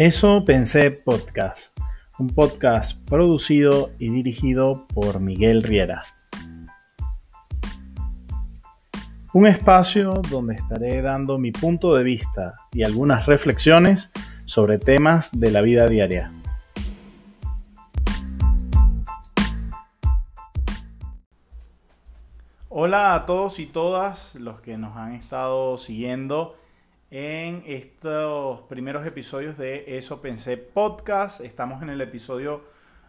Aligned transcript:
Eso 0.00 0.44
pensé 0.44 0.92
podcast, 0.92 1.76
un 2.20 2.28
podcast 2.28 3.04
producido 3.08 3.90
y 3.98 4.10
dirigido 4.10 4.86
por 4.94 5.18
Miguel 5.18 5.64
Riera. 5.64 6.04
Un 9.32 9.48
espacio 9.48 10.22
donde 10.30 10.54
estaré 10.54 11.02
dando 11.02 11.36
mi 11.38 11.50
punto 11.50 11.96
de 11.96 12.04
vista 12.04 12.52
y 12.70 12.84
algunas 12.84 13.26
reflexiones 13.26 14.12
sobre 14.44 14.78
temas 14.78 15.32
de 15.32 15.50
la 15.50 15.62
vida 15.62 15.88
diaria. 15.88 16.32
Hola 22.68 23.16
a 23.16 23.26
todos 23.26 23.58
y 23.58 23.66
todas 23.66 24.36
los 24.36 24.60
que 24.60 24.78
nos 24.78 24.96
han 24.96 25.14
estado 25.14 25.76
siguiendo 25.76 26.54
en 27.10 27.62
estos 27.66 28.60
primeros 28.62 29.06
episodios 29.06 29.56
de 29.56 29.96
Eso 29.96 30.20
Pensé 30.20 30.58
Podcast. 30.58 31.40
Estamos 31.40 31.82
en 31.82 31.88
el 31.88 32.00
episodio 32.02 32.64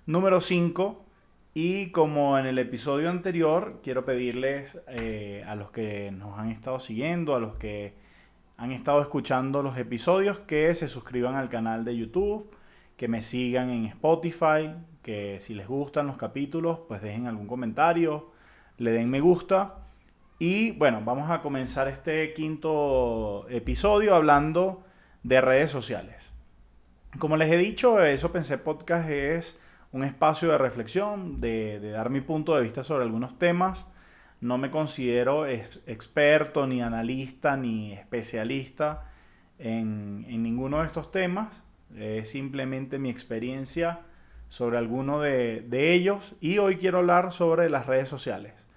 número 0.05 0.39
5 0.39 1.05
y 1.53 1.91
como 1.91 2.37
en 2.37 2.45
el 2.45 2.59
episodio 2.59 3.09
anterior, 3.09 3.81
quiero 3.83 4.05
pedirles 4.05 4.77
eh, 4.87 5.43
a 5.45 5.55
los 5.55 5.71
que 5.71 6.11
nos 6.11 6.39
han 6.39 6.49
estado 6.49 6.79
siguiendo, 6.79 7.35
a 7.35 7.39
los 7.39 7.57
que 7.57 7.95
han 8.55 8.71
estado 8.71 9.01
escuchando 9.01 9.63
los 9.63 9.77
episodios, 9.77 10.39
que 10.39 10.73
se 10.75 10.87
suscriban 10.87 11.35
al 11.35 11.49
canal 11.49 11.83
de 11.83 11.97
YouTube, 11.97 12.49
que 12.95 13.09
me 13.09 13.21
sigan 13.21 13.69
en 13.69 13.85
Spotify, 13.85 14.75
que 15.01 15.41
si 15.41 15.53
les 15.55 15.67
gustan 15.67 16.07
los 16.07 16.15
capítulos, 16.15 16.79
pues 16.87 17.01
dejen 17.01 17.27
algún 17.27 17.47
comentario, 17.47 18.31
le 18.77 18.91
den 18.91 19.09
me 19.09 19.19
gusta 19.19 19.88
y 20.39 20.71
bueno, 20.71 21.01
vamos 21.03 21.29
a 21.29 21.41
comenzar 21.41 21.89
este 21.89 22.31
quinto 22.31 23.45
episodio 23.49 24.15
hablando 24.15 24.85
de 25.21 25.41
redes 25.41 25.69
sociales. 25.69 26.31
Como 27.19 27.35
les 27.35 27.51
he 27.51 27.57
dicho, 27.57 28.01
Eso 28.01 28.31
Pensé 28.31 28.57
Podcast 28.57 29.09
es 29.09 29.59
un 29.91 30.05
espacio 30.05 30.49
de 30.49 30.57
reflexión, 30.57 31.41
de, 31.41 31.91
dar 31.91 32.09
mi 32.09 32.21
punto 32.21 32.55
de 32.55 32.61
vista 32.61 32.83
sobre 32.83 33.03
algunos 33.03 33.37
temas. 33.37 33.85
No 34.39 34.57
me 34.57 34.71
considero 34.71 35.45
experto, 35.45 36.65
ni 36.67 36.81
analista, 36.81 37.57
ni 37.57 37.91
especialista 37.91 39.11
en, 39.57 40.21
ninguno 40.41 40.79
de 40.79 40.85
estos 40.85 41.11
temas. 41.11 41.63
Es 41.97 42.29
simplemente 42.29 42.97
mi 42.97 43.09
experiencia 43.09 44.01
sobre 44.47 44.77
alguno 44.77 45.19
de 45.19 45.93
ellos. 45.93 46.35
Y 46.39 46.59
hoy 46.59 46.77
quiero 46.77 46.99
hablar 46.99 47.33
sobre 47.33 47.69
las 47.69 47.87
redes 47.87 48.07
sociales. 48.07 48.68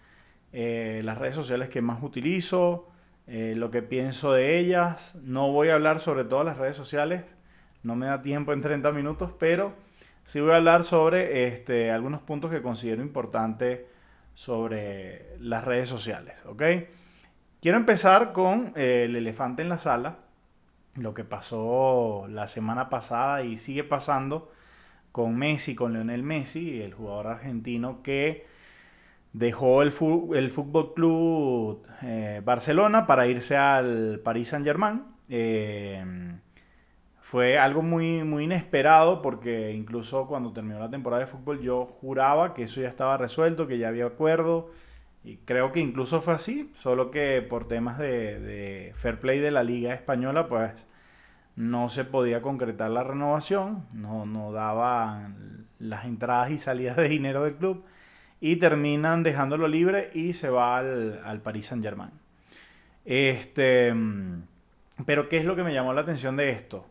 Eh, 0.53 1.01
las 1.05 1.19
redes 1.19 1.35
sociales 1.35 1.69
que 1.69 1.81
más 1.81 2.03
utilizo, 2.03 2.89
eh, 3.27 3.55
lo 3.57 3.71
que 3.71 3.83
pienso 3.83 4.33
de 4.33 4.59
ellas. 4.59 5.15
No 5.23 5.51
voy 5.51 5.69
a 5.69 5.75
hablar 5.75 6.01
sobre 6.01 6.25
todas 6.25 6.45
las 6.45 6.59
redes 6.59 6.77
sociales, 6.77 7.25
no 7.83 7.97
me 7.97 8.07
da 8.07 8.23
tiempo 8.23 8.53
en 8.53 8.61
30 8.61 8.93
minutos, 8.93 9.33
pero 9.39 9.75
sí 10.25 10.41
voy 10.41 10.53
a 10.53 10.57
hablar 10.57 10.85
sobre 10.85 11.49
este, 11.49 11.91
algunos 11.91 12.21
puntos 12.23 12.51
que 12.51 12.63
considero 12.63 13.03
importantes 13.03 13.81
sobre 14.35 15.37
las 15.39 15.65
redes 15.65 15.89
sociales. 15.89 16.37
Quiero 17.61 17.79
empezar 17.79 18.33
con 18.33 18.73
eh, 18.77 19.05
el 19.05 19.17
elefante 19.17 19.63
en 19.63 19.69
la 19.69 19.79
sala, 19.79 20.19
lo 20.97 21.15
que 21.15 21.25
pasó 21.25 22.27
la 22.29 22.49
semana 22.49 22.91
pasada 22.91 23.45
y 23.45 23.57
sigue 23.57 23.85
pasando 23.85 24.51
con 25.13 25.37
Messi, 25.37 25.75
con 25.75 25.93
Lionel 25.93 26.23
Messi, 26.23 26.81
el 26.81 26.93
jugador 26.93 27.29
argentino 27.29 28.03
que 28.03 28.47
dejó 29.33 29.83
el, 29.83 29.93
el 30.35 30.51
Fútbol 30.51 30.95
Club 30.95 31.87
eh, 32.03 32.43
Barcelona 32.45 33.07
para 33.07 33.27
irse 33.27 33.57
al 33.57 34.21
Paris 34.23 34.49
Saint 34.49 34.67
Germain. 34.67 35.05
Eh, 35.29 36.05
fue 37.19 37.59
algo 37.59 37.81
muy, 37.83 38.25
muy 38.25 38.45
inesperado 38.45 39.23
porque 39.23 39.73
incluso 39.73 40.27
cuando 40.27 40.53
terminó 40.53 40.79
la 40.79 40.91
temporada 40.91 41.21
de 41.21 41.27
fútbol 41.27 41.61
yo 41.61 41.87
juraba 41.87 42.53
que 42.53 42.65
eso 42.65 42.83
ya 42.83 42.89
estaba 42.89 43.17
resuelto, 43.17 43.67
que 43.67 43.79
ya 43.79 43.89
había 43.89 44.07
acuerdo. 44.07 44.71
Y 45.25 45.39
creo 45.39 45.73
que 45.73 45.81
incluso 45.81 46.21
fue 46.21 46.35
así, 46.35 46.71
solo 46.75 47.11
que 47.11 47.43
por 47.43 47.67
temas 47.69 47.97
de, 47.99 48.41
de 48.41 48.93
fair 48.95 49.19
play 49.21 49.39
de 49.39 49.53
la 49.53 49.63
Liga 49.63 49.95
Española, 49.95 50.49
pues 50.49 50.73
no 51.57 51.89
se 51.91 52.05
podía 52.05 52.43
concretar 52.43 52.91
la 52.91 53.05
renovación, 53.05 53.87
no, 53.93 54.27
no 54.27 54.53
daban 54.53 55.69
las 55.79 56.05
entradas 56.07 56.51
y 56.51 56.59
salidas 56.59 56.97
de 56.97 57.09
dinero 57.09 57.45
del 57.45 57.57
club 57.57 57.85
y 58.45 58.57
terminan 58.57 59.23
dejándolo 59.23 59.69
libre 59.69 60.11
y 60.15 60.33
se 60.33 60.51
va 60.51 60.77
al, 60.77 61.23
al 61.25 61.41
Paris 61.41 61.67
Saint 61.67 61.85
Germain. 61.85 62.11
Este, 63.05 63.95
pero 65.07 65.29
¿qué 65.29 65.37
es 65.37 65.45
lo 65.45 65.55
que 65.55 65.63
me 65.63 65.73
llamó 65.73 65.93
la 65.95 66.01
atención 66.01 66.37
de 66.37 66.51
esto? 66.51 66.85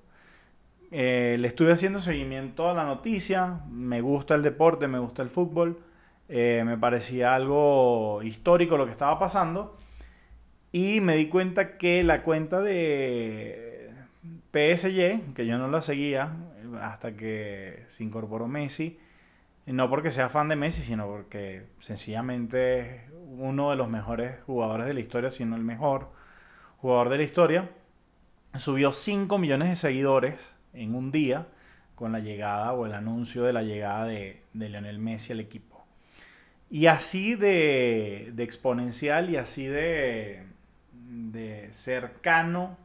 Eh, 0.91 1.35
le 1.41 1.49
estuve 1.49 1.73
haciendo 1.73 1.99
seguimiento 1.99 2.69
a 2.69 2.73
la 2.73 2.85
noticia, 2.85 3.59
me 3.69 3.99
gusta 3.99 4.33
el 4.33 4.43
deporte, 4.43 4.87
me 4.87 4.99
gusta 4.99 5.23
el 5.23 5.29
fútbol, 5.29 5.81
eh, 6.29 6.63
me 6.65 6.77
parecía 6.77 7.35
algo 7.35 8.23
histórico 8.23 8.77
lo 8.77 8.85
que 8.85 8.91
estaba 8.93 9.19
pasando 9.19 9.75
y 10.71 11.01
me 11.01 11.17
di 11.17 11.27
cuenta 11.27 11.77
que 11.77 12.01
la 12.03 12.23
cuenta 12.23 12.61
de 12.61 13.89
PSG, 14.53 15.33
que 15.33 15.45
yo 15.45 15.57
no 15.57 15.67
la 15.67 15.81
seguía 15.81 16.33
hasta 16.81 17.17
que 17.17 17.83
se 17.87 18.05
incorporó 18.05 18.47
Messi, 18.47 18.97
no 19.71 19.89
porque 19.89 20.11
sea 20.11 20.29
fan 20.29 20.49
de 20.49 20.55
Messi, 20.55 20.81
sino 20.81 21.07
porque 21.07 21.67
sencillamente 21.79 22.79
es 22.79 23.01
uno 23.37 23.69
de 23.69 23.75
los 23.75 23.89
mejores 23.89 24.41
jugadores 24.45 24.87
de 24.87 24.93
la 24.93 24.99
historia, 24.99 25.29
si 25.29 25.45
no 25.45 25.55
el 25.55 25.63
mejor 25.63 26.11
jugador 26.77 27.09
de 27.09 27.17
la 27.17 27.23
historia. 27.23 27.69
Subió 28.57 28.91
5 28.91 29.37
millones 29.37 29.69
de 29.69 29.75
seguidores 29.75 30.55
en 30.73 30.95
un 30.95 31.11
día 31.11 31.47
con 31.95 32.11
la 32.11 32.19
llegada 32.19 32.73
o 32.73 32.85
el 32.85 32.93
anuncio 32.93 33.43
de 33.43 33.53
la 33.53 33.63
llegada 33.63 34.05
de, 34.05 34.41
Lionel 34.53 34.99
Messi 34.99 35.31
al 35.31 35.39
equipo. 35.39 35.85
Y 36.69 36.87
así 36.87 37.35
de, 37.35 38.33
exponencial 38.37 39.29
y 39.29 39.37
así 39.37 39.65
de, 39.65 40.43
de 40.91 41.69
cercano, 41.71 42.77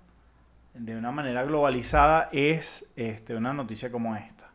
de 0.75 0.97
una 0.97 1.11
manera 1.11 1.45
globalizada, 1.45 2.29
es 2.33 2.87
este, 2.97 3.35
una 3.35 3.53
noticia 3.53 3.91
como 3.91 4.15
esta 4.15 4.47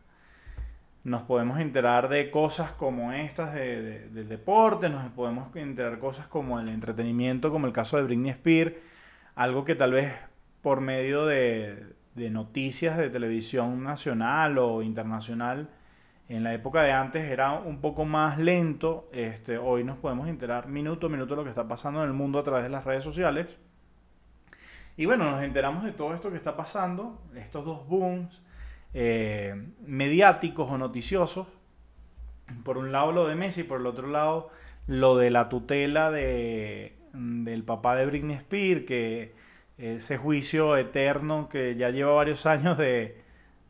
nos 1.04 1.24
podemos 1.24 1.60
enterar 1.60 2.10
de 2.10 2.30
cosas 2.30 2.72
como 2.72 3.12
estas 3.12 3.54
del 3.56 4.28
deporte, 4.30 4.90
nos 4.90 5.10
podemos 5.12 5.56
enterar 5.56 5.98
cosas 5.98 6.28
como 6.28 6.60
el 6.60 6.70
entretenimiento, 6.70 7.52
como 7.52 7.66
el 7.66 7.74
caso 7.74 7.98
de 7.98 8.04
Britney 8.04 8.32
Spears, 8.32 8.76
algo 9.36 9.64
que 9.64 9.76
tal 9.76 9.94
vez 9.94 10.14
por 10.62 10.82
medio 10.82 11.26
de, 11.26 11.96
noticias 12.16 12.98
de 12.98 13.10
televisión 13.10 13.84
nacional 13.84 14.60
o 14.60 14.84
internacional 14.84 15.70
en 16.30 16.44
la 16.44 16.54
época 16.54 16.84
de 16.84 16.92
antes 16.92 17.30
era 17.30 17.54
un 17.54 17.82
poco 17.82 18.06
más 18.06 18.38
lento, 18.38 19.10
este, 19.12 19.58
hoy 19.58 19.84
nos 19.84 19.98
podemos 19.98 20.28
enterar 20.28 20.68
minuto 20.68 21.08
a 21.08 21.10
minuto 21.10 21.32
de 21.32 21.38
lo 21.38 21.44
que 21.44 21.50
está 21.50 21.68
pasando 21.68 22.04
en 22.04 22.08
el 22.08 22.14
mundo 22.14 22.40
a 22.40 22.44
través 22.44 22.64
de 22.64 22.70
las 22.70 22.86
redes 22.86 23.04
sociales. 23.04 23.58
Y 24.96 25.08
bueno, 25.08 25.30
nos 25.30 25.42
enteramos 25.44 25.84
de 25.84 25.92
todo 25.92 26.14
esto 26.14 26.30
que 26.30 26.38
está 26.38 26.56
pasando, 26.56 27.22
estos 27.36 27.66
dos 27.66 27.88
booms, 27.88 28.42
eh, 28.94 29.56
mediáticos 29.86 30.70
o 30.70 30.78
noticiosos. 30.78 31.48
Por 32.64 32.78
un 32.78 32.92
lado 32.92 33.12
lo 33.12 33.28
de 33.28 33.36
Messi, 33.36 33.64
por 33.64 33.80
el 33.80 33.88
otro 33.88 34.08
lado 34.08 34.50
lo 34.88 35.18
de 35.18 35.32
la 35.32 35.48
tutela 35.50 36.12
de, 36.12 36.98
del 37.14 37.64
papá 37.64 37.96
de 37.96 38.06
Britney 38.06 38.36
Spears, 38.36 38.86
que 38.86 39.34
ese 39.78 40.18
juicio 40.18 40.78
eterno 40.78 41.50
que 41.50 41.76
ya 41.76 41.90
lleva 41.90 42.14
varios 42.14 42.46
años 42.46 42.78
de, 42.78 43.22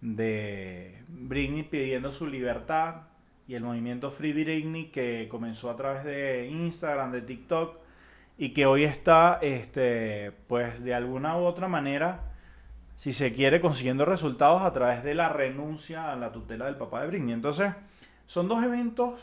de 0.02 1.04
Britney 1.08 1.64
pidiendo 1.64 2.12
su 2.12 2.28
libertad 2.28 3.03
y 3.48 3.56
el 3.56 3.64
movimiento 3.64 4.12
Free 4.12 4.34
Britney 4.34 4.86
que 4.86 5.28
comenzó 5.30 5.70
a 5.70 5.76
través 5.76 6.03
de 6.03 6.48
Instagram, 6.48 7.12
de 7.12 7.22
TikTok 7.22 7.78
y 8.38 8.50
que 8.53 8.66
hoy 8.66 8.84
está, 8.84 9.40
este, 9.41 10.32
pues 10.47 10.84
de 10.84 10.94
alguna 10.94 11.38
u 11.38 11.44
otra 11.44 11.67
manera 11.67 12.30
si 13.02 13.14
se 13.14 13.34
quiere, 13.34 13.62
consiguiendo 13.62 14.06
resultados 14.06 14.62
a 14.62 14.72
través 14.74 15.03
de 15.03 15.16
la 15.16 15.28
renuncia 15.28 16.12
a 16.12 16.16
la 16.16 16.32
tutela 16.32 16.66
del 16.66 16.76
papá 16.76 17.02
de 17.02 17.08
Britney. 17.08 17.34
Entonces, 17.34 17.74
son 18.28 18.48
dos 18.48 18.64
eventos 18.64 19.20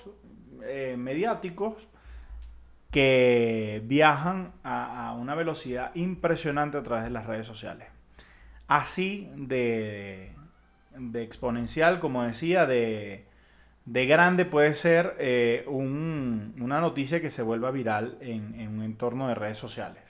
eh, 0.65 0.97
mediáticos 0.99 1.87
que 2.91 3.81
viajan 3.85 4.53
a, 4.65 5.15
una 5.17 5.37
velocidad 5.37 5.95
impresionante 5.95 6.77
a 6.77 6.83
través 6.83 7.05
de 7.05 7.11
las 7.11 7.27
redes 7.27 7.47
sociales. 7.47 7.87
Así 8.67 9.31
de, 9.37 10.33
exponencial, 11.15 12.01
como 12.01 12.25
decía, 12.25 12.67
de, 12.67 13.29
grande 13.87 14.45
puede 14.45 14.75
ser 14.75 15.15
eh, 15.21 15.65
una 15.69 16.81
noticia 16.81 17.21
que 17.21 17.31
se 17.31 17.43
vuelva 17.45 17.71
viral 17.71 18.19
en 18.23 18.77
un 18.77 18.83
entorno 18.83 19.29
de 19.29 19.37
redes 19.37 19.57
sociales. 19.57 20.08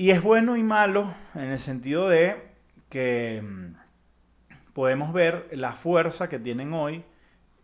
Y 0.00 0.12
es 0.12 0.22
bueno 0.22 0.56
y 0.56 0.62
malo 0.62 1.12
en 1.34 1.50
el 1.50 1.58
sentido 1.58 2.08
de 2.08 2.36
que 2.88 3.42
mm, 3.42 3.74
podemos 4.72 5.12
ver 5.12 5.48
la 5.50 5.72
fuerza 5.72 6.28
que 6.28 6.38
tienen 6.38 6.72
hoy 6.72 7.04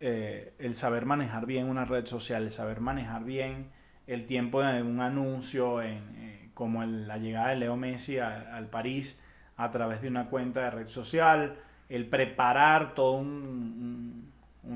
eh, 0.01 0.53
el 0.59 0.73
saber 0.73 1.05
manejar 1.05 1.45
bien 1.45 1.69
una 1.69 1.85
red 1.85 2.05
social, 2.05 2.43
el 2.43 2.51
saber 2.51 2.81
manejar 2.81 3.23
bien 3.23 3.71
el 4.05 4.25
tiempo 4.25 4.61
de 4.61 4.83
un 4.83 4.99
anuncio, 4.99 5.81
en, 5.81 6.03
eh, 6.17 6.49
como 6.53 6.83
la 6.83 7.17
llegada 7.17 7.51
de 7.51 7.55
Leo 7.55 7.77
Messi 7.77 8.19
al 8.19 8.67
París, 8.67 9.17
a 9.55 9.71
través 9.71 10.01
de 10.01 10.09
una 10.09 10.27
cuenta 10.27 10.65
de 10.65 10.71
red 10.71 10.87
social, 10.89 11.55
el 11.87 12.05
preparar 12.09 12.95
todo 12.95 13.13
un, 13.13 14.33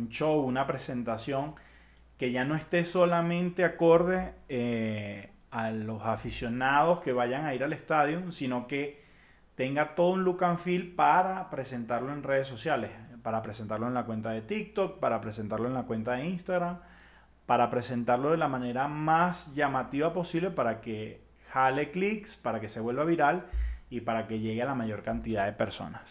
show, 0.08 0.40
una 0.40 0.66
presentación 0.66 1.56
que 2.18 2.32
ya 2.32 2.46
no 2.46 2.56
esté 2.56 2.86
solamente 2.86 3.66
acorde 3.66 4.34
eh, 4.48 5.32
a 5.52 5.72
los 5.72 6.04
aficionados 6.04 7.02
que 7.02 7.14
vayan 7.14 7.46
a 7.46 7.54
ir 7.54 7.64
al 7.64 7.74
estadio, 7.74 8.32
sino 8.32 8.68
que 8.68 9.04
tenga 9.56 9.96
todo 9.96 10.12
un 10.12 10.24
look 10.24 10.44
and 10.44 10.58
feel 10.58 10.94
para 10.96 11.50
presentarlo 11.50 12.14
en 12.14 12.24
redes 12.24 12.48
sociales, 12.48 12.92
para 13.24 13.42
presentarlo 13.42 13.88
en 13.88 13.94
la 13.94 14.06
cuenta 14.06 14.32
de 14.32 14.42
TikTok, 14.42 15.00
para 15.00 15.20
presentarlo 15.20 15.68
en 15.68 15.74
la 15.74 15.84
cuenta 15.84 16.14
de 16.14 16.28
Instagram, 16.28 16.80
para 17.46 17.70
presentarlo 17.70 18.32
de 18.32 18.38
la 18.38 18.48
manera 18.48 18.88
más 18.88 19.54
llamativa 19.54 20.14
posible 20.14 20.52
para 20.52 20.82
que 20.82 21.22
jale 21.50 21.92
clics, 21.92 22.38
para 22.38 22.60
que 22.60 22.70
se 22.70 22.80
vuelva 22.80 23.04
viral 23.04 23.48
y 23.90 24.02
para 24.02 24.28
que 24.28 24.40
llegue 24.40 24.62
a 24.62 24.66
la 24.66 24.76
mayor 24.76 25.02
cantidad 25.02 25.46
de 25.46 25.54
personas. 25.54 26.04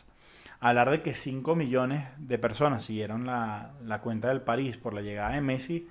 Hablar 0.60 0.90
de 0.90 1.00
que 1.00 1.14
5 1.14 1.54
millones 1.54 2.08
de 2.18 2.38
personas 2.38 2.82
siguieron 2.82 3.24
la, 3.24 3.70
la 3.84 4.00
cuenta 4.00 4.28
del 4.28 4.42
París 4.42 4.76
por 4.76 4.92
la 4.92 5.00
llegada 5.00 5.34
de 5.34 5.40
Messi 5.40 5.88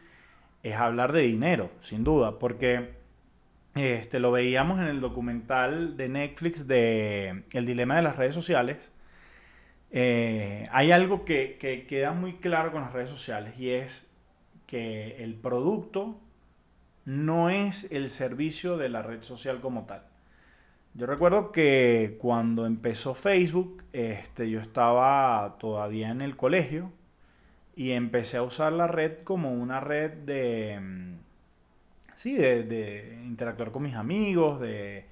es 0.64 0.76
hablar 0.76 1.14
de 1.14 1.22
dinero, 1.22 1.72
sin 1.80 2.04
duda, 2.04 2.38
porque 2.40 2.98
este, 3.78 4.20
lo 4.20 4.32
veíamos 4.32 4.80
en 4.80 4.88
el 4.88 5.02
documental 5.02 5.98
de 5.98 6.10
Netflix 6.10 6.68
de 6.68 7.44
El 7.54 7.66
dilema 7.66 7.96
de 7.96 8.02
las 8.02 8.16
redes 8.16 8.36
sociales. 8.36 8.92
Eh, 9.92 10.68
hay 10.72 10.92
algo 10.92 11.24
que, 11.26 11.58
que, 11.60 11.86
queda 11.86 12.12
muy 12.12 12.34
claro 12.36 12.72
con 12.72 12.82
las 12.82 12.94
redes 12.94 13.10
sociales 13.10 13.58
y 13.58 13.70
es 13.70 14.06
que 14.66 15.24
el 15.24 15.36
producto 15.36 16.20
no 17.06 17.50
es 17.50 17.88
el 17.92 18.10
servicio 18.10 18.78
de 18.78 18.90
la 18.90 19.02
red 19.02 19.24
social 19.24 19.62
como 19.62 19.86
tal. 19.86 20.04
Yo 20.94 21.06
recuerdo 21.06 21.52
que 21.52 22.18
cuando 22.20 22.66
empezó 22.66 23.14
Facebook, 23.14 23.84
este, 23.94 24.50
yo 24.50 24.60
estaba 24.60 25.58
todavía 25.60 26.10
en 26.10 26.22
el 26.22 26.36
colegio 26.36 26.92
y 27.76 27.92
empecé 27.92 28.38
a 28.38 28.44
usar 28.44 28.74
la 28.74 28.88
red 28.88 29.24
como 29.24 29.54
una 29.54 29.80
red 29.80 30.12
de, 30.12 30.80
mm, 30.82 31.20
sí, 32.18 32.36
de, 32.36 33.22
interactuar 33.26 33.72
con 33.72 33.84
mis 33.84 33.96
amigos, 33.96 34.60
de 34.60 35.06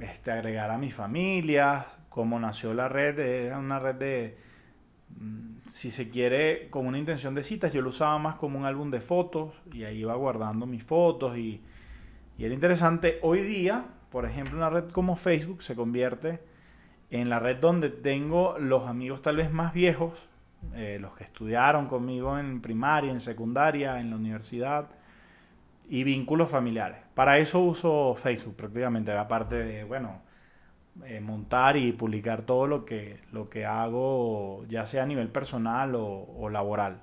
este, 0.00 0.30
agregar 0.30 0.70
a 0.70 0.78
mi 0.78 0.92
familia, 0.92 1.86
cómo 2.08 2.38
nació 2.38 2.72
la 2.72 2.88
red, 2.88 3.18
era 3.18 3.58
una 3.58 3.80
red 3.80 3.96
de, 3.96 4.38
mm, 5.18 5.56
si 5.66 5.90
se 5.90 6.08
quiere, 6.08 6.70
con 6.70 6.86
una 6.86 6.98
intención 6.98 7.34
de 7.34 7.42
citas, 7.42 7.72
yo 7.72 7.82
lo 7.82 7.90
usaba 7.90 8.18
más 8.18 8.36
como 8.36 8.58
un 8.58 8.64
álbum 8.64 8.92
de 8.92 9.00
fotos 9.00 9.54
y 9.72 9.82
ahí 9.84 9.98
iba 9.98 10.14
guardando 10.14 10.66
mis 10.66 10.84
fotos 10.84 11.36
y, 11.36 11.62
y 12.38 12.44
era 12.44 12.54
interesante. 12.54 13.18
Hoy 13.22 13.40
día, 13.40 13.84
por 14.10 14.24
ejemplo, 14.24 14.56
una 14.56 14.70
red 14.70 14.88
como 14.90 15.16
Facebook 15.16 15.62
se 15.62 15.74
convierte 15.74 16.40
en 17.10 17.28
la 17.28 17.40
red 17.40 17.56
donde 17.56 17.90
tengo 17.90 18.56
los 18.60 18.86
amigos 18.86 19.20
tal 19.20 19.36
vez 19.36 19.50
más 19.50 19.74
viejos, 19.74 20.28
eh, 20.74 20.98
los 21.00 21.16
que 21.16 21.24
estudiaron 21.24 21.86
conmigo 21.86 22.38
en 22.38 22.60
primaria, 22.60 23.10
en 23.10 23.20
secundaria, 23.20 23.98
en 24.00 24.10
la 24.10 24.16
universidad 24.16 24.95
y 25.88 26.04
vínculos 26.04 26.50
familiares. 26.50 26.98
Para 27.14 27.38
eso 27.38 27.60
uso 27.60 28.14
Facebook 28.16 28.56
prácticamente, 28.56 29.12
aparte 29.12 29.56
de, 29.56 29.84
bueno, 29.84 30.22
eh, 31.04 31.20
montar 31.20 31.76
y 31.76 31.92
publicar 31.92 32.42
todo 32.42 32.66
lo 32.66 32.84
que, 32.84 33.20
lo 33.32 33.48
que 33.48 33.66
hago, 33.66 34.64
ya 34.68 34.86
sea 34.86 35.04
a 35.04 35.06
nivel 35.06 35.28
personal 35.28 35.94
o 35.94 36.48
laboral. 36.50 37.00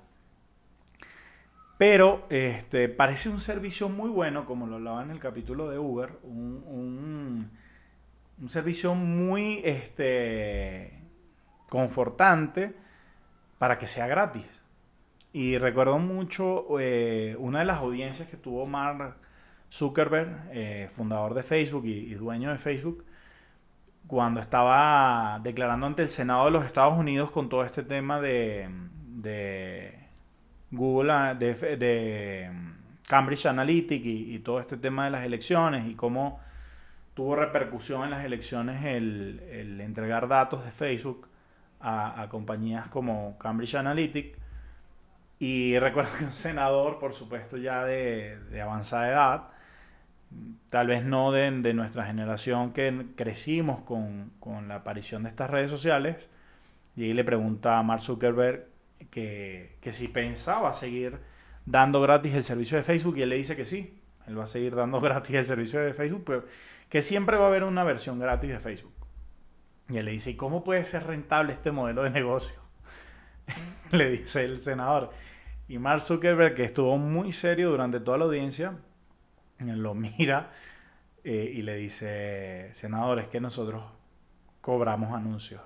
Pero 1.76 2.26
este, 2.30 2.88
parece 2.88 3.28
un 3.28 3.40
servicio 3.40 3.88
muy 3.88 4.08
bueno, 4.08 4.46
como 4.46 4.66
lo 4.66 4.76
hablaba 4.76 5.02
en 5.02 5.10
el 5.10 5.18
capítulo 5.18 5.68
de 5.68 5.78
Uber, 5.78 6.18
un, 6.22 7.50
servicio 8.46 8.94
muy 8.94 9.60
este, 9.64 10.92
confortante 11.68 12.74
para 13.58 13.76
que 13.78 13.86
sea 13.86 14.06
gratis. 14.06 14.46
Y 15.34 15.58
recuerdo 15.58 15.98
mucho 15.98 16.80
eh, 16.80 17.36
una 17.38 17.58
de 17.58 17.64
las 17.66 17.80
audiencias 17.80 18.26
que 18.28 18.38
tuvo 18.38 18.64
Mark 18.64 19.16
Zuckerberg, 19.70 20.48
eh, 20.52 20.88
fundador 20.90 21.34
de 21.34 21.42
Facebook 21.42 21.84
y, 21.84 22.14
dueño 22.14 22.50
de 22.50 22.56
Facebook, 22.56 23.04
cuando 24.06 24.40
estaba 24.40 25.38
declarando 25.42 25.86
ante 25.86 26.02
el 26.02 26.08
Senado 26.08 26.46
de 26.46 26.52
los 26.52 26.64
Estados 26.64 26.96
Unidos 26.96 27.30
con 27.30 27.50
todo 27.50 27.64
este 27.64 27.82
tema 27.82 28.18
de 28.20 28.70
Google 30.74 31.12
ah, 31.12 31.34
de, 31.34 32.50
mm, 32.52 32.72
Cambridge 33.08 33.46
Analytica 33.46 34.08
y, 34.08 34.38
todo 34.38 34.60
este 34.60 34.76
tema 34.76 35.04
de 35.04 35.10
las 35.10 35.24
elecciones 35.24 35.86
y 35.86 35.94
cómo 35.94 36.40
tuvo 37.14 37.36
repercusión 37.36 38.04
en 38.04 38.10
las 38.10 38.24
elecciones 38.24 38.84
el, 38.84 39.80
entregar 39.80 40.26
datos 40.28 40.64
de 40.64 40.70
Facebook 40.70 41.28
a, 41.80 42.26
compañías 42.30 42.88
como 42.88 43.36
Cambridge 43.38 43.74
Analytica. 43.74 44.38
Y 45.46 45.78
recuerdo 45.78 46.10
que 46.18 46.24
un 46.24 46.32
senador, 46.32 46.98
por 46.98 47.12
supuesto 47.12 47.58
ya 47.58 47.84
de, 47.84 48.62
avanzada 48.62 49.10
edad, 49.10 49.48
tal 50.70 50.86
vez 50.86 51.04
no 51.04 51.32
de, 51.32 51.50
nuestra 51.74 52.06
generación 52.06 52.72
que 52.72 53.08
crecimos 53.14 53.80
con, 53.80 54.32
con, 54.40 54.68
la 54.68 54.76
aparición 54.76 55.24
de 55.24 55.28
estas 55.28 55.50
redes 55.50 55.70
sociales, 55.70 56.30
y 56.96 57.12
le 57.12 57.24
pregunta 57.24 57.78
a 57.78 57.82
Mark 57.82 58.00
Zuckerberg 58.00 58.68
que, 59.10 59.76
si 59.92 60.08
pensaba 60.08 60.72
seguir 60.72 61.20
dando 61.66 62.00
gratis 62.00 62.32
el 62.32 62.42
servicio 62.42 62.78
de 62.78 62.82
Facebook 62.82 63.18
y 63.18 63.22
él 63.22 63.28
le 63.28 63.36
dice 63.36 63.54
que 63.54 63.66
sí, 63.66 64.00
él 64.26 64.38
va 64.38 64.44
a 64.44 64.46
seguir 64.46 64.74
dando 64.74 64.98
gratis 65.02 65.36
el 65.36 65.44
servicio 65.44 65.78
de 65.78 65.92
Facebook, 65.92 66.22
pero 66.24 66.46
que 66.88 67.02
siempre 67.02 67.36
va 67.36 67.44
a 67.44 67.48
haber 67.48 67.64
una 67.64 67.84
versión 67.84 68.18
gratis 68.18 68.48
de 68.48 68.60
Facebook. 68.60 68.94
Y 69.90 69.98
él 69.98 70.06
le 70.06 70.12
dice, 70.12 70.30
¿y 70.30 70.36
cómo 70.36 70.64
puede 70.64 70.86
ser 70.86 71.06
rentable 71.06 71.52
este 71.52 71.70
modelo 71.70 72.02
de 72.02 72.08
negocio? 72.08 72.54
le 73.92 74.08
dice 74.08 74.46
el 74.46 74.58
senador. 74.58 75.10
Y 75.68 75.78
Mark 75.78 76.00
Zuckerberg, 76.00 76.54
que 76.54 76.64
estuvo 76.64 76.98
muy 76.98 77.32
serio 77.32 77.70
durante 77.70 78.00
toda 78.00 78.18
la 78.18 78.24
audiencia, 78.24 78.78
lo 79.58 79.94
mira 79.94 80.50
eh, 81.22 81.52
y 81.54 81.62
le 81.62 81.76
dice, 81.76 82.68
senador, 82.72 83.18
es 83.18 83.28
que 83.28 83.40
nosotros 83.40 83.84
cobramos 84.60 85.12
anuncios. 85.14 85.62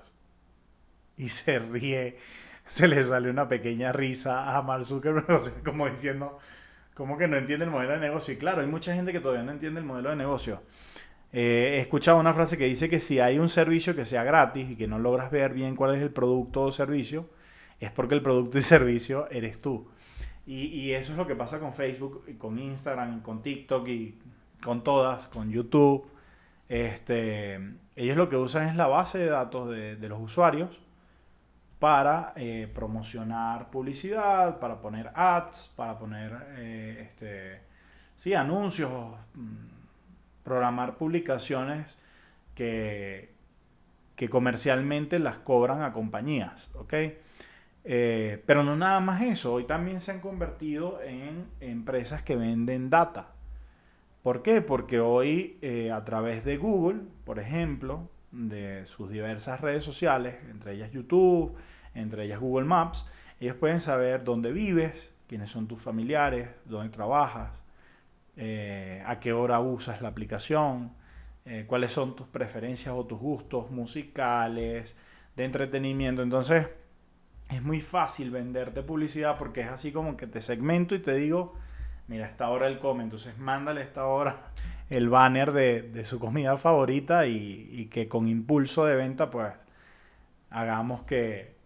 Y 1.17 1.29
se 1.29 1.59
ríe 1.59 2.17
se 2.69 2.87
le 2.87 3.03
sale 3.03 3.29
una 3.29 3.47
pequeña 3.47 3.91
risa 3.91 4.55
a 4.55 4.61
Mark 4.61 4.85
Zuckerberg, 4.85 5.63
como 5.63 5.89
diciendo, 5.89 6.39
como 6.93 7.17
que 7.17 7.27
no 7.27 7.35
entiende 7.35 7.65
el 7.65 7.71
modelo 7.71 7.93
de 7.93 7.99
negocio. 7.99 8.33
Y 8.33 8.37
claro, 8.37 8.61
hay 8.61 8.67
mucha 8.67 8.93
gente 8.93 9.11
que 9.11 9.19
todavía 9.19 9.43
no 9.43 9.51
entiende 9.51 9.79
el 9.79 9.85
modelo 9.85 10.11
de 10.11 10.15
negocio. 10.15 10.61
Eh, 11.31 11.75
he 11.75 11.79
escuchado 11.79 12.19
una 12.19 12.33
frase 12.33 12.57
que 12.57 12.65
dice 12.65 12.89
que 12.89 12.99
si 12.99 13.19
hay 13.19 13.37
un 13.37 13.49
servicio 13.49 13.95
que 13.95 14.05
sea 14.05 14.23
gratis 14.23 14.71
y 14.71 14.75
que 14.75 14.87
no 14.87 14.99
logras 14.99 15.29
ver 15.31 15.53
bien 15.53 15.75
cuál 15.75 15.95
es 15.95 16.01
el 16.01 16.11
producto 16.11 16.61
o 16.63 16.71
servicio, 16.71 17.29
es 17.79 17.91
porque 17.91 18.15
el 18.15 18.21
producto 18.21 18.57
y 18.57 18.61
servicio 18.61 19.29
eres 19.29 19.61
tú. 19.61 19.89
Y, 20.45 20.93
eso 20.93 21.11
es 21.11 21.17
lo 21.19 21.27
que 21.27 21.35
pasa 21.35 21.59
con 21.59 21.73
Facebook, 21.73 22.23
y 22.27 22.33
con 22.33 22.57
Instagram, 22.57 23.21
con 23.21 23.43
TikTok 23.43 23.87
y 23.87 24.17
con 24.63 24.83
todas, 24.83 25.27
con 25.27 25.51
YouTube. 25.51 26.07
Este, 26.67 27.59
ellos 27.95 28.17
lo 28.17 28.29
que 28.29 28.35
usan 28.35 28.67
es 28.67 28.75
la 28.75 28.87
base 28.87 29.19
de 29.19 29.27
datos 29.27 29.69
de, 29.69 30.09
los 30.09 30.19
usuarios 30.19 30.81
para 31.77 32.33
eh, 32.35 32.67
promocionar 32.73 33.69
publicidad, 33.69 34.59
para 34.59 34.81
poner 34.81 35.11
ads, 35.13 35.71
para 35.75 35.99
poner 35.99 36.35
eh, 36.57 37.05
este, 37.07 37.61
sí, 38.15 38.33
anuncios, 38.33 38.91
mm, 39.35 39.67
programar 40.43 40.97
publicaciones 40.97 41.99
que, 42.55 43.35
que 44.15 44.27
comercialmente 44.29 45.19
las 45.19 45.37
cobran 45.37 45.83
a 45.83 45.93
compañías. 45.93 46.71
Eh, 47.91 48.43
pero 48.45 48.63
no 48.63 48.75
nada 48.75 48.99
más 48.99 49.21
eso, 49.23 49.53
hoy 49.53 49.63
también 49.63 49.99
se 49.99 50.11
han 50.11 50.19
convertido 50.19 51.01
en 51.01 51.47
empresas 51.59 52.21
que 52.21 52.35
venden 52.35 52.91
data. 52.91 53.31
¿Por 54.21 54.43
qué? 54.43 54.61
Porque 54.61 54.99
hoy 54.99 55.57
a 55.91 56.03
través 56.05 56.45
de 56.45 56.57
Google, 56.57 57.01
por 57.25 57.39
ejemplo, 57.39 58.07
de 58.31 58.85
sus 58.85 59.09
diversas 59.09 59.61
redes 59.61 59.83
sociales, 59.83 60.35
entre 60.51 60.73
ellas 60.73 60.91
YouTube, 60.91 61.55
entre 61.95 62.25
ellas 62.25 62.39
Google 62.39 62.67
Maps, 62.67 63.07
ellos 63.39 63.55
pueden 63.55 63.79
saber 63.79 64.23
dónde 64.23 64.51
vives, 64.51 65.11
quiénes 65.27 65.49
son 65.49 65.67
tus 65.67 65.81
familiares, 65.81 66.49
dónde 66.65 66.89
trabajas, 66.89 67.51
eh, 68.35 69.03
a 69.05 69.19
qué 69.19 69.33
hora 69.33 69.59
usas 69.59 70.01
la 70.01 70.09
aplicación, 70.09 70.93
eh, 71.45 71.65
cuáles 71.67 71.91
son 71.91 72.15
tus 72.15 72.27
preferencias 72.27 72.93
o 72.95 73.05
tus 73.05 73.19
gustos 73.19 73.71
musicales, 73.71 74.95
de 75.35 75.45
entretenimiento. 75.45 76.21
Entonces, 76.21 76.67
es 77.49 77.63
muy 77.63 77.81
fácil 77.81 78.29
venderte 78.31 78.83
publicidad 78.83 79.37
porque 79.37 79.61
es 79.61 79.67
así 79.67 79.91
como 79.91 80.15
que 80.15 80.27
te 80.27 80.39
segmento 80.39 80.93
y 80.95 80.99
te 80.99 81.15
digo, 81.15 81.55
mira, 82.07 82.27
esta 82.27 82.49
hora 82.49 82.67
él 82.67 82.77
come, 82.77 83.03
entonces 83.03 83.37
mándale 83.37 83.81
esta 83.81 84.05
hora 84.05 84.51
el 84.89 85.09
banner 85.09 85.51
de, 85.51 86.05
su 86.05 86.19
comida 86.19 86.57
favorita 86.57 87.25
y, 87.25 87.87
que 87.91 88.07
con 88.07 88.27
impulso 88.27 88.85
de 88.85 88.95
venta 88.95 89.29
pues 89.29 89.53
hagamos 90.49 91.03
que, 91.03 91.57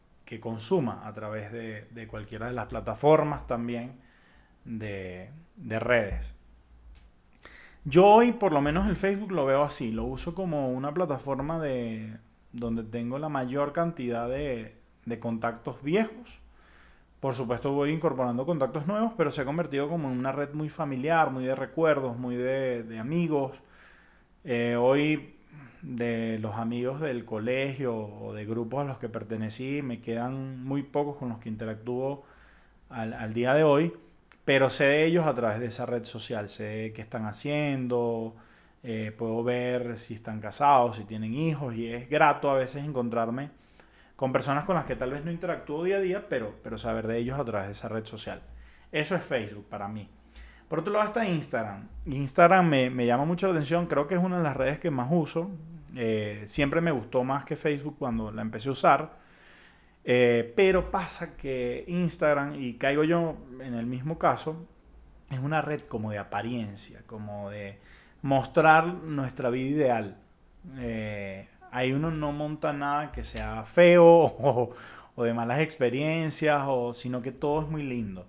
consuma 0.41 1.07
a 1.07 1.13
través 1.13 1.51
de, 1.51 2.07
cualquiera 2.07 2.47
de 2.47 2.53
las 2.53 2.65
plataformas 2.65 3.45
también 3.45 3.99
de, 4.65 5.29
redes. 5.79 6.33
Yo 7.85 8.07
hoy 8.07 8.31
por 8.31 8.51
lo 8.51 8.59
menos 8.59 8.87
el 8.87 8.95
Facebook 8.95 9.31
lo 9.31 9.45
veo 9.45 9.61
así, 9.61 9.91
lo 9.91 10.05
uso 10.05 10.33
como 10.33 10.69
una 10.69 10.91
plataforma 10.91 11.59
de, 11.59 12.17
donde 12.51 12.81
tengo 12.81 13.19
la 13.19 13.29
mayor 13.29 13.73
cantidad 13.73 14.27
de, 14.27 14.75
de 15.05 15.19
contactos 15.19 15.81
viejos. 15.81 16.39
Por 17.19 17.35
supuesto 17.35 17.71
voy 17.71 17.91
incorporando 17.91 18.45
contactos 18.45 18.85
nuevos, 18.85 19.13
pero 19.17 19.31
se 19.31 19.41
ha 19.41 19.45
convertido 19.45 19.87
como 19.87 20.11
en 20.11 20.19
una 20.19 20.31
red 20.31 20.53
muy 20.53 20.69
familiar, 20.69 21.31
muy 21.31 21.45
de 21.45 21.55
recuerdos, 21.55 22.17
muy 22.17 22.35
de, 22.35 22.97
amigos. 22.99 23.57
Eh, 24.43 24.75
hoy 24.77 25.35
de 25.81 26.39
los 26.39 26.55
amigos 26.55 26.99
del 26.99 27.25
colegio 27.25 27.95
o 27.95 28.33
de 28.33 28.45
grupos 28.45 28.81
a 28.81 28.85
los 28.85 28.97
que 28.97 29.09
pertenecí, 29.09 29.81
me 29.81 30.01
quedan 30.01 30.63
muy 30.63 30.83
pocos 30.83 31.17
con 31.17 31.29
los 31.29 31.39
que 31.39 31.49
interactúo 31.49 32.23
al, 32.89 33.13
al 33.13 33.33
día 33.33 33.53
de 33.53 33.63
hoy, 33.63 33.93
pero 34.45 34.69
sé 34.69 34.85
de 34.85 35.05
ellos 35.05 35.25
a 35.25 35.33
través 35.33 35.59
de 35.59 35.67
esa 35.67 35.85
red 35.85 36.03
social, 36.05 36.49
sé 36.49 36.91
qué 36.95 37.01
están 37.01 37.25
haciendo, 37.25 38.35
eh, 38.83 39.13
puedo 39.17 39.43
ver 39.43 39.97
si 39.97 40.13
están 40.13 40.41
casados, 40.41 40.97
si 40.97 41.05
tienen 41.05 41.33
hijos, 41.33 41.73
y 41.75 41.87
es 41.87 42.09
grato 42.09 42.51
a 42.51 42.55
veces 42.55 42.83
encontrarme 42.83 43.49
con 44.23 44.31
personas 44.31 44.63
con 44.63 44.75
las 44.75 44.85
que 44.85 44.95
tal 44.95 45.11
vez 45.11 45.25
no 45.25 45.31
interactúo 45.31 45.83
día 45.83 45.97
a 45.97 45.99
día, 45.99 46.29
pero, 46.29 46.55
pero 46.63 46.77
saber 46.77 47.07
de 47.07 47.17
ellos 47.17 47.37
a 47.37 47.43
través 47.43 47.67
de 47.67 47.71
esa 47.73 47.89
red 47.89 48.05
social. 48.05 48.41
Eso 48.89 49.15
es 49.15 49.25
Facebook 49.25 49.67
para 49.67 49.89
mí. 49.89 50.09
Por 50.69 50.79
otro 50.79 50.93
lado 50.93 51.07
está 51.07 51.27
Instagram. 51.27 51.89
Instagram 52.05 52.65
me, 52.65 52.89
me 52.89 53.05
llama 53.05 53.25
mucho 53.25 53.47
la 53.47 53.51
atención, 53.51 53.85
creo 53.85 54.07
que 54.07 54.15
es 54.15 54.21
una 54.23 54.37
de 54.37 54.43
las 54.43 54.55
redes 54.55 54.79
que 54.79 54.89
más 54.89 55.09
uso. 55.11 55.51
Eh, 55.93 56.43
siempre 56.45 56.79
me 56.79 56.91
gustó 56.91 57.25
más 57.25 57.43
que 57.43 57.57
Facebook 57.57 57.97
cuando 57.99 58.31
la 58.31 58.41
empecé 58.43 58.69
a 58.69 58.71
usar. 58.71 59.17
Eh, 60.05 60.53
pero 60.55 60.89
pasa 60.89 61.35
que 61.35 61.83
Instagram, 61.89 62.55
y 62.55 62.75
caigo 62.75 63.03
yo 63.03 63.35
en 63.59 63.73
el 63.73 63.87
mismo 63.87 64.17
caso, 64.17 64.65
es 65.29 65.39
una 65.39 65.61
red 65.61 65.81
como 65.81 66.11
de 66.11 66.19
apariencia, 66.19 67.01
como 67.07 67.49
de 67.49 67.77
mostrar 68.21 68.85
nuestra 68.85 69.49
vida 69.49 69.69
ideal. 69.69 70.17
Eh, 70.77 71.49
ahí 71.73 71.91
uno 71.91 72.11
no 72.11 72.31
monta 72.31 72.71
nada 72.71 73.11
que 73.11 73.23
sea 73.23 73.63
feo 73.65 74.05
o, 75.15 75.23
de 75.23 75.33
malas 75.33 75.59
experiencias, 75.59 76.63
o, 76.67 76.93
sino 76.93 77.21
que 77.21 77.31
todo 77.31 77.61
es 77.61 77.67
muy 77.67 77.83
lindo. 77.83 78.27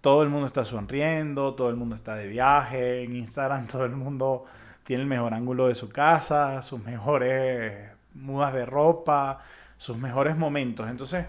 Todo 0.00 0.22
el 0.22 0.28
mundo 0.28 0.46
está 0.46 0.64
sonriendo, 0.64 1.54
todo 1.54 1.70
el 1.70 1.76
mundo 1.76 1.94
está 1.94 2.14
de 2.14 2.28
viaje, 2.28 3.02
en 3.02 3.16
Instagram 3.16 3.66
todo 3.72 3.84
el 3.84 3.96
mundo 3.96 4.44
tiene 4.84 5.02
el 5.02 5.08
mejor 5.08 5.34
ángulo 5.34 5.68
de 5.68 5.74
su 5.74 5.88
casa, 5.88 6.62
sus 6.62 6.82
mejores 6.82 7.90
mudas 8.14 8.52
de 8.54 8.66
ropa, 8.66 9.40
sus 9.76 9.96
mejores 9.96 10.36
momentos. 10.36 10.88
Entonces, 10.88 11.26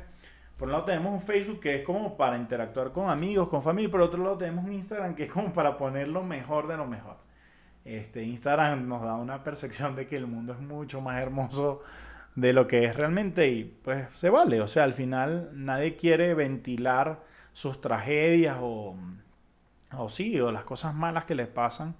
por 0.58 0.68
un 0.68 0.74
lado 0.74 0.86
tenemos 0.86 1.14
un 1.14 1.22
Facebook 1.22 1.60
que 1.62 1.76
es 1.78 1.84
como 1.84 2.16
para 2.18 2.38
interactuar 2.38 2.92
con 2.92 3.10
amigos, 3.10 3.50
con 3.50 3.64
familia, 3.64 3.92
por 3.92 4.02
otro 4.02 4.24
lado 4.24 4.38
tenemos 4.38 4.66
un 4.66 4.74
Instagram 4.74 5.16
que 5.16 5.24
es 5.24 5.32
como 5.32 5.52
para 5.54 5.78
poner 5.78 6.08
lo 6.10 6.24
mejor 6.24 6.68
de 6.68 6.78
lo 6.78 6.86
mejor. 6.86 7.25
Este, 7.86 8.24
Instagram 8.24 8.88
nos 8.88 9.02
da 9.04 9.16
una 9.16 9.44
percepción 9.44 9.96
de 9.96 10.08
que 10.08 10.18
el 10.18 10.28
mundo 10.28 10.54
es 10.54 10.60
mucho 10.60 11.02
más 11.02 11.22
hermoso 11.22 11.82
de 12.36 12.52
lo 12.52 12.68
que 12.68 12.84
es 12.86 12.96
realmente 12.96 13.48
y 13.48 13.64
pues 13.64 14.08
se 14.14 14.30
vale. 14.30 14.60
O 14.62 14.68
sea, 14.68 14.84
al 14.84 14.94
final 14.94 15.52
nadie 15.54 15.96
quiere 15.96 16.34
ventilar 16.34 17.22
sus 17.54 17.80
tragedias 17.80 18.58
o, 18.60 18.98
o 19.98 20.10
sí, 20.10 20.40
o 20.42 20.52
las 20.52 20.66
cosas 20.66 20.94
malas 20.94 21.26
que 21.26 21.36
les 21.36 21.48
pasan 21.48 21.96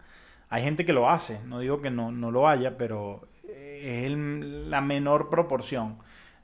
hay 0.50 0.64
gente 0.64 0.86
que 0.86 0.94
lo 0.94 1.10
hace, 1.10 1.40
no 1.46 1.60
digo 1.60 1.82
que 1.82 1.92
no, 1.92 2.12
no 2.12 2.32
lo 2.32 2.48
haya, 2.48 2.78
pero 2.78 3.28
es 3.48 4.12
la 4.12 4.82
menor 4.82 5.30
proporción. 5.30 5.98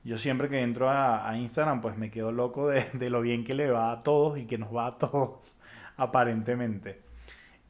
Yo 0.03 0.17
siempre 0.17 0.49
que 0.49 0.61
entro 0.61 0.89
a, 0.89 1.31
Instagram, 1.37 1.81
pues 1.81 1.97
me 1.97 2.09
quedo 2.09 2.31
loco 2.31 2.67
de, 2.67 2.83
de, 2.93 3.09
lo 3.09 3.21
bien 3.21 3.43
que 3.43 3.53
le 3.53 3.69
va 3.69 3.91
a 3.91 4.03
todos 4.03 4.39
y 4.39 4.45
que 4.45 4.57
nos 4.57 4.75
va 4.75 4.87
a 4.87 4.97
todos, 4.97 5.55
aparentemente. 5.97 7.01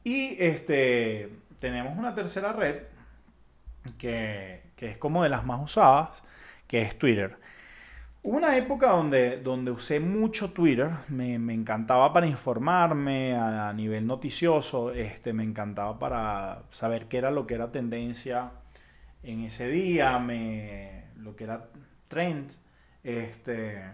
Y 0.04 0.36
este, 0.42 1.30
tenemos 1.62 1.96
una 1.96 2.12
tercera 2.12 2.52
red 2.52 2.82
que, 3.96 4.72
que 4.74 4.90
es 4.90 4.98
como 4.98 5.22
de 5.22 5.28
las 5.28 5.46
más 5.46 5.62
usadas, 5.62 6.20
que 6.66 6.82
es 6.82 6.98
Twitter. 6.98 7.38
Hubo 8.24 8.36
una 8.36 8.56
época 8.56 8.90
donde, 8.90 9.40
donde 9.40 9.70
usé 9.70 10.00
mucho 10.00 10.52
Twitter, 10.52 10.90
me, 11.06 11.38
me 11.38 11.54
encantaba 11.54 12.12
para 12.12 12.26
informarme 12.26 13.36
a, 13.36 13.72
nivel 13.72 14.08
noticioso, 14.08 14.90
este, 14.90 15.32
me 15.32 15.44
encantaba 15.44 16.00
para 16.00 16.62
saber 16.70 17.06
qué 17.06 17.18
era 17.18 17.30
lo 17.30 17.46
que 17.46 17.54
era 17.54 17.70
tendencia 17.70 18.50
en 19.22 19.44
ese 19.44 19.68
día, 19.68 20.18
me, 20.18 21.04
lo 21.16 21.36
que 21.36 21.44
era 21.44 21.68
trend. 22.08 22.50
Este, 23.04 23.84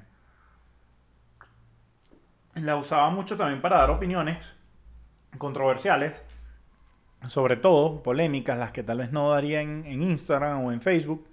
la 2.54 2.76
usaba 2.76 3.10
mucho 3.10 3.36
también 3.36 3.60
para 3.60 3.76
dar 3.76 3.90
opiniones 3.90 4.38
controversiales, 5.36 6.22
sobre 7.26 7.56
todo 7.56 8.02
polémicas, 8.02 8.58
las 8.58 8.72
que 8.72 8.82
tal 8.82 8.98
vez 8.98 9.12
no 9.12 9.30
daría 9.30 9.60
en, 9.60 9.84
Instagram 10.02 10.64
o 10.64 10.72
en 10.72 10.80
Facebook. 10.80 11.26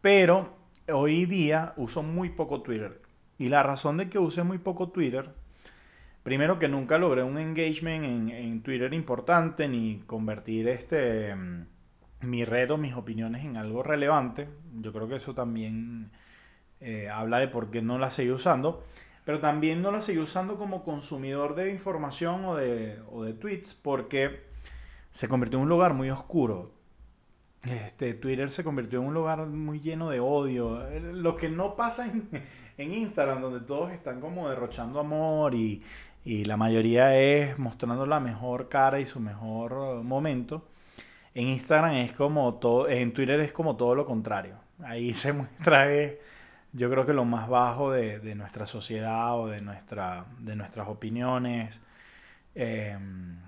Pero 0.00 0.56
hoy 0.92 1.26
día 1.26 1.72
uso 1.76 2.02
muy 2.02 2.30
poco 2.30 2.62
Twitter. 2.62 3.00
Y 3.38 3.48
la 3.48 3.62
razón 3.62 3.96
de 3.96 4.08
que 4.08 4.18
use 4.18 4.42
muy 4.42 4.58
poco 4.58 4.88
Twitter, 4.88 5.34
primero 6.22 6.58
que 6.58 6.68
nunca 6.68 6.98
logré 6.98 7.22
un 7.22 7.38
engagement 7.38 8.30
en, 8.30 8.62
Twitter 8.62 8.92
importante, 8.94 9.68
ni 9.68 10.02
convertir 10.06 10.68
este 10.68 11.34
mm, 11.34 11.66
mi 12.22 12.44
red 12.44 12.70
o 12.70 12.78
mis 12.78 12.94
opiniones 12.94 13.44
en 13.44 13.56
algo 13.56 13.82
relevante. 13.82 14.48
Yo 14.80 14.92
creo 14.92 15.08
que 15.08 15.16
eso 15.16 15.34
también 15.34 16.10
eh, 16.80 17.08
habla 17.08 17.38
de 17.38 17.48
por 17.48 17.70
qué 17.70 17.82
no 17.82 17.98
la 17.98 18.10
seguí 18.10 18.30
usando. 18.30 18.84
Pero 19.26 19.40
también 19.40 19.82
no 19.82 19.92
la 19.92 20.00
seguí 20.00 20.18
usando 20.18 20.56
como 20.56 20.84
consumidor 20.84 21.54
de 21.54 21.70
información 21.70 22.46
o 22.46 22.56
de, 22.56 22.98
o 23.10 23.24
de 23.24 23.34
tweets 23.34 23.74
porque 23.74 24.46
se 25.10 25.28
convirtió 25.28 25.58
en 25.58 25.64
un 25.64 25.68
lugar 25.68 25.92
muy 25.92 26.08
oscuro 26.08 26.76
este, 27.66 28.14
Twitter 28.14 28.50
se 28.50 28.62
convirtió 28.62 29.00
en 29.00 29.06
un 29.06 29.14
lugar 29.14 29.46
muy 29.46 29.80
lleno 29.80 30.10
de 30.10 30.20
odio. 30.20 30.82
Lo 31.12 31.36
que 31.36 31.48
no 31.48 31.74
pasa 31.76 32.06
en, 32.78 32.92
Instagram, 32.92 33.40
donde 33.40 33.60
todos 33.60 33.92
están 33.92 34.20
como 34.20 34.48
derrochando 34.48 35.00
amor 35.00 35.54
y, 35.54 35.82
la 36.24 36.56
mayoría 36.56 37.16
es 37.16 37.56
mostrando 37.56 38.04
la 38.04 38.18
mejor 38.18 38.68
cara 38.68 38.98
y 38.98 39.06
su 39.06 39.20
mejor 39.20 40.02
momento. 40.02 40.66
En 41.34 41.46
Instagram 41.48 41.94
es 41.94 42.12
como 42.12 42.54
todo, 42.54 42.88
en 42.88 43.12
Twitter 43.12 43.38
es 43.40 43.52
como 43.52 43.76
todo 43.76 43.94
lo 43.94 44.04
contrario. 44.04 44.56
Ahí 44.82 45.14
se 45.14 45.32
muestra, 45.32 45.86
yo 46.76 46.90
creo 46.90 47.06
que 47.06 47.14
lo 47.14 47.24
más 47.24 47.48
bajo 47.48 47.90
de, 47.90 48.34
nuestra 48.34 48.66
sociedad 48.66 49.38
o 49.38 49.48
de, 49.48 49.60
nuestra, 49.62 50.26
de 50.38 50.56
nuestras 50.56 50.88
opiniones. 50.88 51.80
Em, 52.54 53.38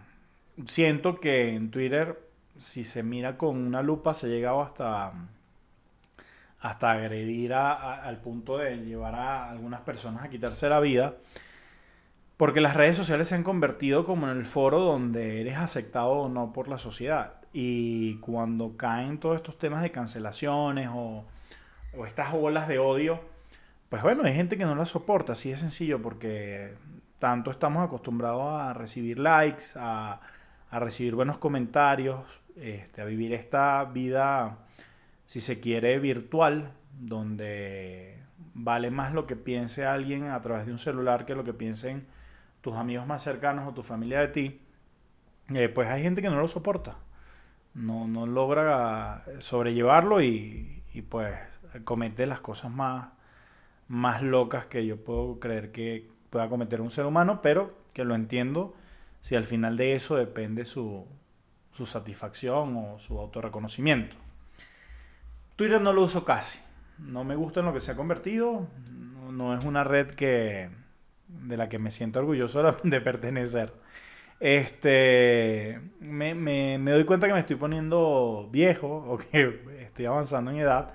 siento 0.67 1.21
que 1.21 1.55
en 1.55 1.71
Twitter 1.71 2.29
si 2.59 2.85
se 2.85 3.03
mira 3.03 3.37
con 3.37 3.57
una 3.57 3.83
lupa, 3.83 4.15
se 4.15 4.27
ha 4.27 4.31
llegado 4.31 4.61
hasta, 4.61 5.13
hasta 6.61 6.91
agredir 6.91 7.55
al 7.55 8.21
punto 8.21 8.59
de 8.59 8.77
llevar 8.79 9.15
a 9.15 9.51
algunas 9.51 9.81
personas 9.83 10.25
a 10.25 10.29
quitarse 10.29 10.69
la 10.69 10.81
vida. 10.81 11.17
Porque 12.37 12.61
las 12.61 12.77
redes 12.77 12.97
sociales 12.97 13.29
se 13.29 13.35
han 13.35 13.43
convertido 13.43 14.05
como 14.05 14.29
en 14.31 14.37
el 14.37 14.45
foro 14.45 14.81
donde 14.81 15.41
eres 15.41 15.57
aceptado 15.57 16.11
o 16.11 16.29
no 16.29 16.53
por 16.53 16.69
la 16.69 16.79
sociedad. 16.79 17.35
Y 17.53 18.17
cuando 18.17 18.77
caen 18.77 19.19
todos 19.19 19.37
estos 19.37 19.59
temas 19.59 19.83
de 19.83 19.91
cancelaciones 19.91 20.89
o, 20.93 21.25
o 21.97 22.07
estas 22.07 22.35
olas 22.35 22.69
de 22.69 22.79
odio, 22.79 23.21
pues 23.89 24.03
bueno, 24.03 24.25
hay 24.25 24.35
gente 24.35 24.57
que 24.59 24.65
no 24.65 24.75
la 24.75 24.87
soporta, 24.87 25.33
así 25.33 25.51
de 25.51 25.57
sencillo, 25.57 26.03
porque 26.03 26.75
tanto 27.19 27.51
estamos 27.51 27.85
acostumbrados 27.85 28.53
a 28.61 28.75
recibir 28.75 29.19
likes, 29.19 29.65
a, 29.77 30.21
recibir 30.71 31.15
buenos 31.15 31.39
comentarios, 31.39 32.41
este, 32.57 33.01
a 33.01 33.05
vivir 33.05 33.33
esta 33.33 33.85
vida, 33.85 34.59
si 35.25 35.41
se 35.41 35.61
quiere, 35.61 35.99
virtual, 35.99 36.73
donde 36.99 38.19
vale 38.55 38.91
más 38.91 39.13
lo 39.13 39.27
que 39.27 39.37
piense 39.37 39.87
alguien 39.87 40.31
a 40.31 40.41
través 40.41 40.67
de 40.67 40.73
un 40.73 40.79
celular 40.79 41.25
que 41.25 41.35
lo 41.35 41.45
que 41.45 41.55
piensen 41.55 42.07
tus 42.61 42.77
amigos 42.77 43.07
más 43.07 43.23
cercanos 43.23 43.67
o 43.67 43.73
tu 43.73 43.83
familia 43.83 44.21
de 44.21 44.29
ti, 44.29 44.61
eh, 45.55 45.69
pues 45.69 45.89
hay 45.89 46.03
gente 46.03 46.21
que 46.21 46.29
no 46.29 46.41
lo 46.41 46.49
soporta, 46.49 46.97
no, 47.75 48.07
no 48.07 48.27
logra 48.27 49.25
sobrellevarlo 49.41 50.21
y, 50.23 50.83
pues 51.09 51.35
comete 51.85 52.27
las 52.27 52.41
cosas 52.41 52.71
más, 52.71 53.09
más 53.89 54.23
locas 54.23 54.67
que 54.67 54.87
yo 54.87 55.03
puedo 55.03 55.39
creer 55.41 55.73
que 55.73 56.11
pueda 56.31 56.49
cometer 56.49 56.81
un 56.81 56.91
ser 56.91 57.07
humano, 57.07 57.41
pero 57.43 57.77
que 57.93 58.05
lo 58.05 58.15
entiendo 58.15 58.75
si 59.21 59.35
al 59.35 59.45
final 59.45 59.77
de 59.77 59.95
eso 59.95 60.17
depende 60.17 60.65
su, 60.65 61.07
su 61.73 61.87
satisfacción 61.87 62.77
o 62.77 62.99
su 62.99 63.19
autorreconocimiento. 63.19 64.17
Twitter 65.57 65.81
no 65.81 65.93
lo 65.93 66.03
uso 66.03 66.25
casi. 66.25 66.61
No 66.99 67.25
me 67.25 67.37
gusta 67.37 67.61
en 67.61 67.67
lo 67.67 67.73
que 67.73 67.81
se 67.81 67.91
ha 67.91 67.97
convertido. 67.97 68.69
No, 69.31 69.57
es 69.57 69.65
una 69.65 69.85
red 69.85 70.09
que, 70.09 70.71
de 71.29 71.57
la 71.57 71.69
que 71.69 71.79
me 71.79 71.91
siento 71.91 72.21
orgulloso 72.21 72.63
de 72.85 73.01
pertenecer. 73.01 73.73
Este, 74.41 75.81
me, 76.01 76.35
me, 76.35 76.79
me 76.79 76.93
doy 76.93 77.05
cuenta 77.05 77.27
que 77.27 77.33
me 77.33 77.41
estoy 77.41 77.57
poniendo 77.57 78.49
viejo 78.53 78.89
o 78.89 79.19
que 79.19 79.63
estoy 79.81 80.07
avanzando 80.07 80.51
en 80.51 80.59
edad 80.59 80.95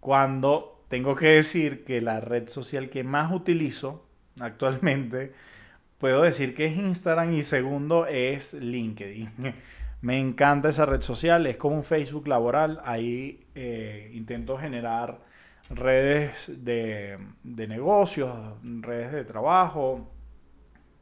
cuando 0.00 0.84
tengo 0.88 1.14
que 1.14 1.28
decir 1.28 1.84
que 1.84 2.00
la 2.00 2.20
red 2.20 2.48
social 2.48 2.88
que 2.88 3.04
más 3.04 3.30
utilizo 3.32 4.06
actualmente 4.40 5.32
puedo 5.98 6.22
decir 6.22 6.54
que 6.54 6.66
es 6.66 6.76
Instagram 6.76 7.32
y 7.32 7.42
segundo 7.42 8.06
es 8.06 8.54
LinkedIn. 8.54 9.30
Me 10.02 10.18
encanta 10.18 10.70
esa 10.70 10.86
red 10.86 11.02
social, 11.02 11.46
es 11.46 11.58
como 11.58 11.76
un 11.76 11.84
Facebook 11.84 12.26
laboral. 12.26 12.80
Ahí 12.84 13.46
eh, 13.54 14.10
intento 14.14 14.56
generar 14.56 15.20
redes 15.68 16.50
de, 16.56 17.18
negocios, 17.44 18.34
redes 18.62 19.12
de 19.12 19.24
trabajo, 19.24 20.10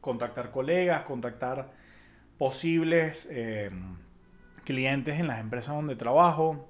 contactar 0.01 0.51
colegas, 0.51 1.03
contactar 1.03 1.71
posibles 2.37 3.27
eh, 3.31 3.71
clientes 4.65 5.19
en 5.19 5.27
las 5.27 5.39
empresas 5.39 5.75
donde 5.75 5.95
trabajo, 5.95 6.68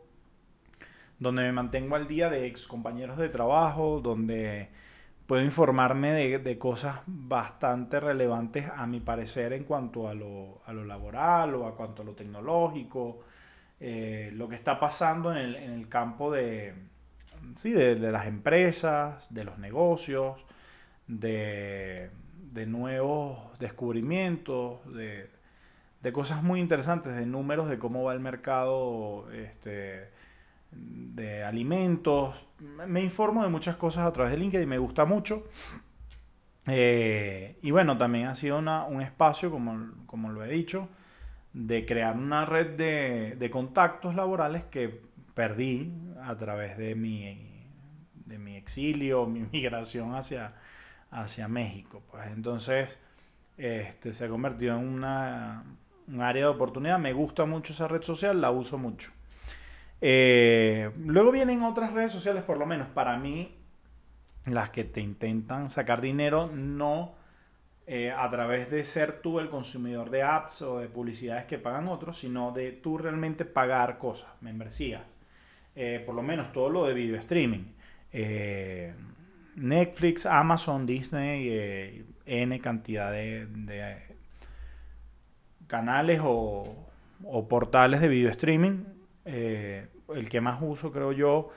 donde 1.20 1.44
me 1.44 1.52
mantengo 1.52 1.96
al 1.96 2.08
día 2.08 2.30
de 2.30 2.48
ex 2.48 2.68
compañeros 2.68 3.18
de 3.18 3.30
trabajo, 3.30 4.00
donde 4.02 4.70
puedo 5.30 5.44
informarme 5.44 6.12
de, 6.12 6.58
cosas 6.58 7.02
bastante 7.06 8.00
relevantes 8.00 8.66
a 8.76 8.88
mi 8.88 9.00
parecer 9.00 9.54
en 9.54 9.64
cuanto 9.64 10.10
a 10.10 10.16
lo, 10.16 10.60
laboral 10.86 11.54
o 11.54 11.68
a 11.68 11.76
cuanto 11.76 12.02
a 12.02 12.06
lo 12.06 12.14
tecnológico, 12.14 13.20
eh, 13.80 14.32
lo 14.34 14.50
que 14.50 14.56
está 14.56 14.80
pasando 14.80 15.32
en 15.32 15.38
el, 15.38 15.88
campo 15.88 16.32
de, 16.32 16.74
sí, 17.54 17.70
de, 17.70 17.96
las 18.00 18.26
empresas, 18.26 19.32
de 19.32 19.44
los 19.44 19.60
negocios, 19.60 20.38
de, 21.08 22.10
nuevos 22.66 23.38
descubrimientos, 23.60 24.80
de, 24.92 25.30
cosas 26.12 26.42
muy 26.42 26.60
interesantes, 26.60 27.16
de 27.16 27.28
números 27.28 27.70
de 27.70 27.78
cómo 27.78 28.04
va 28.04 28.14
el 28.14 28.20
mercado 28.20 29.30
este, 29.32 30.10
de 30.72 31.44
alimentos. 31.44 32.36
Me 32.88 33.02
informo 33.02 33.44
de 33.44 33.50
muchas 33.50 33.76
cosas 33.76 34.06
a 34.06 34.12
través 34.12 34.32
de 34.32 34.38
LinkedIn, 34.38 34.68
me 34.68 34.78
gusta 34.78 35.06
mucho. 35.06 35.46
Eh, 36.68 37.58
y 37.62 37.72
bueno, 37.72 37.98
también 37.98 38.28
ha 38.28 38.36
sido 38.36 38.58
un 38.60 39.02
espacio, 39.02 39.50
como, 39.50 39.92
como, 40.06 40.30
lo 40.30 40.44
he 40.44 40.50
dicho, 40.50 40.90
de 41.54 41.86
crear 41.86 42.16
una 42.16 42.46
red 42.46 42.76
de, 42.76 43.50
contactos 43.50 44.16
laborales 44.16 44.66
que 44.66 45.02
perdí 45.34 45.92
a 46.22 46.38
través 46.38 46.78
de 46.78 46.96
mi, 46.96 47.66
de 48.26 48.38
mi 48.38 48.56
exilio, 48.56 49.26
mi 49.28 49.42
migración 49.52 50.16
hacia, 50.16 50.54
hacia 51.12 51.48
México. 51.48 52.04
Pues 52.12 52.28
entonces 52.28 53.00
este, 53.58 54.14
se 54.14 54.26
ha 54.26 54.30
convertido 54.30 54.78
en 54.78 54.88
una, 54.88 55.64
un 56.08 56.22
área 56.22 56.44
de 56.44 56.50
oportunidad. 56.50 57.00
Me 57.00 57.14
gusta 57.14 57.46
mucho 57.46 57.74
esa 57.74 57.88
red 57.88 58.04
social, 58.04 58.42
la 58.42 58.52
uso 58.52 58.78
mucho. 58.78 59.12
Eh, 60.02 60.92
luego 61.06 61.32
vienen 61.32 61.64
otras 61.64 61.94
redes 61.94 62.12
sociales, 62.12 62.44
por 62.44 62.58
lo 62.58 62.66
menos 62.66 62.88
para 62.88 63.18
mí, 63.18 63.56
las 64.46 64.70
que 64.70 64.84
te 64.86 65.02
intentan 65.02 65.70
sacar 65.70 66.00
dinero 66.02 66.50
no 66.54 67.16
eh, 67.86 68.12
a 68.12 68.30
través 68.30 68.70
de 68.72 68.84
ser 68.86 69.22
tú 69.22 69.40
el 69.40 69.50
consumidor 69.50 70.10
de 70.10 70.24
apps 70.24 70.62
o 70.62 70.80
de 70.80 70.88
publicidades 70.88 71.46
que 71.46 71.58
pagan 71.58 71.88
otros, 71.88 72.20
sino 72.20 72.52
de 72.52 72.72
tú 72.72 72.98
realmente 72.98 73.46
pagar 73.46 73.98
cosas, 73.98 74.30
membresías. 74.42 75.02
Eh, 75.76 76.02
por 76.06 76.16
lo 76.16 76.22
menos 76.22 76.52
todo 76.52 76.70
lo 76.70 76.86
de 76.86 76.94
video 76.94 77.18
streaming. 77.18 77.74
Netflix, 79.56 80.26
Amazon, 80.26 80.86
Disney, 80.86 82.06
N 82.26 82.60
cantidad 82.60 83.12
de, 83.12 83.48
canales 85.68 86.22
o 86.24 86.88
portales 87.48 88.02
de 88.02 88.08
video 88.08 88.32
streaming 88.32 88.99
eh, 89.32 89.88
el 90.16 90.28
que 90.28 90.42
más 90.42 90.60
uso, 90.62 90.92
creo 90.92 91.12
yo, 91.12 91.50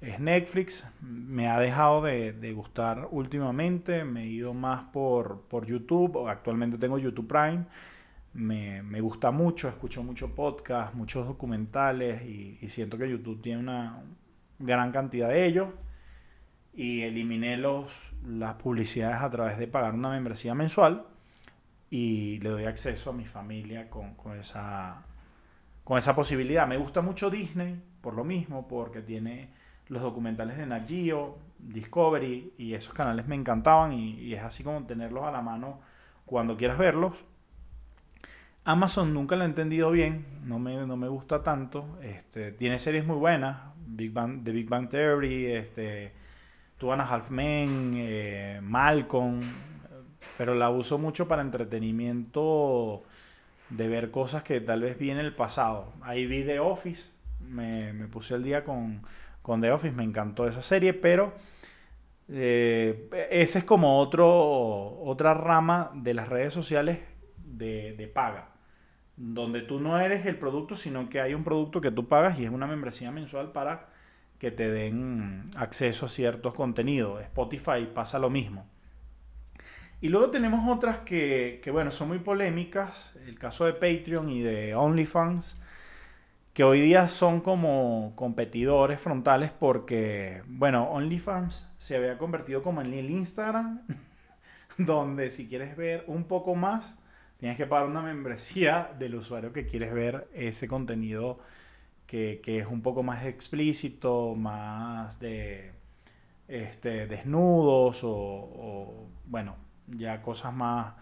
es 0.00 0.18
Netflix. 0.18 0.86
Me 1.02 1.48
ha 1.48 1.58
dejado 1.60 2.02
de, 2.02 2.52
gustar 2.54 3.08
últimamente. 3.10 4.04
Me 4.04 4.24
he 4.24 4.26
ido 4.28 4.54
más 4.54 4.84
por, 4.92 5.42
por 5.42 5.66
YouTube. 5.66 6.26
Actualmente 6.28 6.78
tengo 6.78 6.98
YouTube 6.98 7.28
Prime. 7.28 7.66
Me, 8.32 9.00
gusta 9.00 9.30
mucho, 9.30 9.68
escucho 9.68 10.02
mucho 10.02 10.34
podcast, 10.34 10.94
muchos 10.94 11.26
documentales 11.26 12.22
y, 12.22 12.66
siento 12.68 12.96
que 12.96 13.10
YouTube 13.10 13.42
tiene 13.42 13.60
una 13.60 14.02
gran 14.58 14.90
cantidad 14.90 15.28
de 15.28 15.46
ellos. 15.46 15.68
Y 16.72 17.02
eliminé 17.02 17.56
los, 17.58 17.98
las 18.24 18.54
publicidades 18.54 19.20
a 19.20 19.30
través 19.30 19.58
de 19.58 19.66
pagar 19.66 19.94
una 19.94 20.10
membresía 20.10 20.54
mensual 20.54 21.06
y 21.90 22.38
le 22.40 22.50
doy 22.50 22.64
acceso 22.64 23.10
a 23.10 23.12
mi 23.12 23.26
familia 23.26 23.90
con, 23.90 24.14
con 24.14 24.38
esa 24.38 25.07
con 25.88 25.96
esa 25.96 26.14
posibilidad. 26.14 26.68
Me 26.68 26.76
gusta 26.76 27.00
mucho 27.00 27.30
Disney 27.30 27.82
por 28.02 28.12
lo 28.12 28.22
mismo, 28.22 28.68
porque 28.68 29.00
tiene 29.00 29.48
los 29.86 30.02
documentales 30.02 30.58
de 30.58 30.66
Nat 30.66 30.86
Geo, 30.86 31.38
Discovery 31.58 32.52
y 32.58 32.74
esos 32.74 32.92
canales 32.92 33.26
me 33.26 33.34
encantaban 33.34 33.94
y, 33.94 34.34
es 34.34 34.42
así 34.42 34.62
como 34.62 34.84
tenerlos 34.84 35.24
a 35.24 35.30
la 35.30 35.40
mano 35.40 35.80
cuando 36.26 36.58
quieras 36.58 36.76
verlos. 36.76 37.24
Amazon 38.64 39.14
nunca 39.14 39.34
lo 39.36 39.44
he 39.44 39.46
entendido 39.46 39.90
bien, 39.90 40.26
no 40.44 40.58
me, 40.58 40.76
no 40.86 40.98
me 40.98 41.08
gusta 41.08 41.42
tanto. 41.42 41.98
Este, 42.02 42.52
tiene 42.52 42.78
series 42.78 43.06
muy 43.06 43.16
buenas, 43.16 43.56
Big 43.86 44.12
The 44.12 44.52
Big 44.52 44.68
Bang 44.68 44.90
Theory, 44.90 45.46
este, 45.46 46.12
Two 46.76 46.92
a 46.92 46.96
Half 46.96 47.30
Men, 47.30 47.92
eh, 47.94 48.60
Malcolm, 48.62 49.40
pero 50.36 50.54
la 50.54 50.68
uso 50.68 50.98
mucho 50.98 51.26
para 51.26 51.40
entretenimiento 51.40 53.04
de 53.70 53.88
ver 53.88 54.10
cosas 54.10 54.42
que 54.42 54.60
tal 54.60 54.82
vez 54.82 54.98
vi 54.98 55.10
el 55.10 55.34
pasado. 55.34 55.92
Ahí 56.02 56.26
vi 56.26 56.42
The 56.44 56.60
Office, 56.60 57.08
me, 57.40 57.92
puse 58.08 58.34
el 58.34 58.42
día 58.42 58.64
con, 58.64 59.02
con, 59.42 59.60
The 59.60 59.72
Office, 59.72 59.94
me 59.94 60.04
encantó 60.04 60.46
esa 60.48 60.62
serie, 60.62 60.94
pero 60.94 61.34
eh, 62.28 63.08
ese 63.30 63.58
es 63.58 63.64
como 63.64 63.98
otro, 63.98 65.00
otra 65.00 65.34
rama 65.34 65.90
de 65.94 66.14
las 66.14 66.28
redes 66.28 66.52
sociales 66.52 66.98
de, 67.36 67.94
de, 67.94 68.06
paga, 68.08 68.50
donde 69.16 69.62
tú 69.62 69.80
no 69.80 69.98
eres 69.98 70.26
el 70.26 70.38
producto, 70.38 70.76
sino 70.76 71.08
que 71.08 71.20
hay 71.20 71.34
un 71.34 71.44
producto 71.44 71.80
que 71.80 71.90
tú 71.90 72.08
pagas 72.08 72.38
y 72.38 72.44
es 72.44 72.50
una 72.50 72.66
membresía 72.66 73.10
mensual 73.10 73.52
para 73.52 73.88
que 74.38 74.50
te 74.50 74.70
den 74.70 75.50
acceso 75.56 76.06
a 76.06 76.08
ciertos 76.08 76.54
contenidos. 76.54 77.20
Spotify 77.22 77.88
pasa 77.92 78.18
lo 78.18 78.30
mismo. 78.30 78.66
Y 80.00 80.10
luego 80.10 80.30
tenemos 80.30 80.68
otras 80.68 81.00
que, 81.00 81.60
bueno, 81.72 81.90
son 81.90 82.08
muy 82.08 82.20
polémicas, 82.20 83.12
el 83.26 83.36
caso 83.36 83.64
de 83.64 83.72
Patreon 83.72 84.30
y 84.30 84.42
de 84.42 84.74
OnlyFans, 84.76 85.56
que 86.54 86.62
hoy 86.62 86.80
día 86.80 87.08
son 87.08 87.40
como 87.40 88.12
competidores 88.14 89.00
frontales 89.00 89.50
porque, 89.50 90.42
bueno, 90.46 90.84
OnlyFans 90.90 91.68
se 91.78 91.96
había 91.96 92.16
convertido 92.16 92.62
como 92.62 92.80
en 92.80 92.92
el 92.94 93.10
Instagram, 93.10 93.82
donde 94.78 95.30
si 95.30 95.48
quieres 95.48 95.76
ver 95.76 96.04
un 96.06 96.24
poco 96.24 96.54
más, 96.54 96.94
tienes 97.38 97.56
que 97.56 97.66
pagar 97.66 97.88
una 97.88 98.02
membresía 98.02 98.92
del 99.00 99.16
usuario 99.16 99.52
que 99.52 99.66
quieres 99.66 99.92
ver 99.92 100.28
ese 100.32 100.68
contenido 100.68 101.40
que, 102.06 102.40
es 102.44 102.66
un 102.66 102.82
poco 102.82 103.02
más 103.02 103.24
explícito, 103.24 104.36
más 104.36 105.18
de 105.18 105.72
este, 106.46 107.06
desnudos 107.08 108.00
o 108.04 109.08
bueno, 109.26 109.67
ya 109.96 110.22
cosas 110.22 110.54
más, 110.54 110.94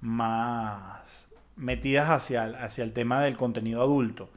más 0.00 1.28
metidas 1.56 2.10
hacia 2.10 2.44
el, 2.44 2.54
hacia 2.56 2.84
el 2.84 2.92
tema 2.92 3.22
del 3.22 3.36
contenido 3.36 3.82
adulto. 3.82 4.30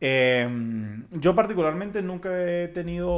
Em, 0.00 1.06
yo 1.12 1.34
particularmente 1.34 2.02
nunca 2.02 2.28
he 2.44 2.68
tenido 2.68 3.10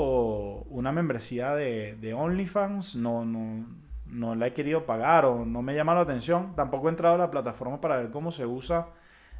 una 0.70 0.92
membresía 0.92 1.54
de, 1.54 2.14
OnlyFans, 2.14 2.96
no, 2.96 3.24
no, 3.24 3.66
no, 4.06 4.34
la 4.36 4.46
he 4.48 4.52
querido 4.52 4.86
pagar 4.86 5.24
o 5.24 5.44
no 5.44 5.62
me 5.62 5.74
llama 5.74 5.94
la 5.94 6.02
atención. 6.02 6.54
Tampoco 6.54 6.86
he 6.86 6.90
entrado 6.90 7.16
a 7.16 7.18
la 7.18 7.30
plataforma 7.30 7.80
para 7.80 7.96
ver 7.96 8.10
cómo 8.10 8.30
se 8.30 8.46
usa 8.46 8.88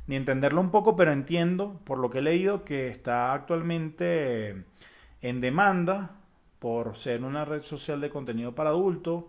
ni 0.07 0.17
entenderlo 0.17 0.61
un 0.61 0.71
poco, 0.71 0.97
pero 0.97 1.13
entiendo 1.13 1.81
por 1.85 1.99
lo 1.99 2.11
que 2.11 2.19
he 2.19 2.23
leído 2.23 2.65
que 2.65 2.89
está 2.89 3.33
actualmente 3.33 4.65
en 5.23 5.41
demanda 5.41 6.17
por 6.59 6.97
ser 6.97 7.23
una 7.23 7.45
red 7.45 7.63
social 7.63 8.01
de 8.01 8.11
contenido 8.11 8.55
para 8.55 8.71
adultos 8.71 9.25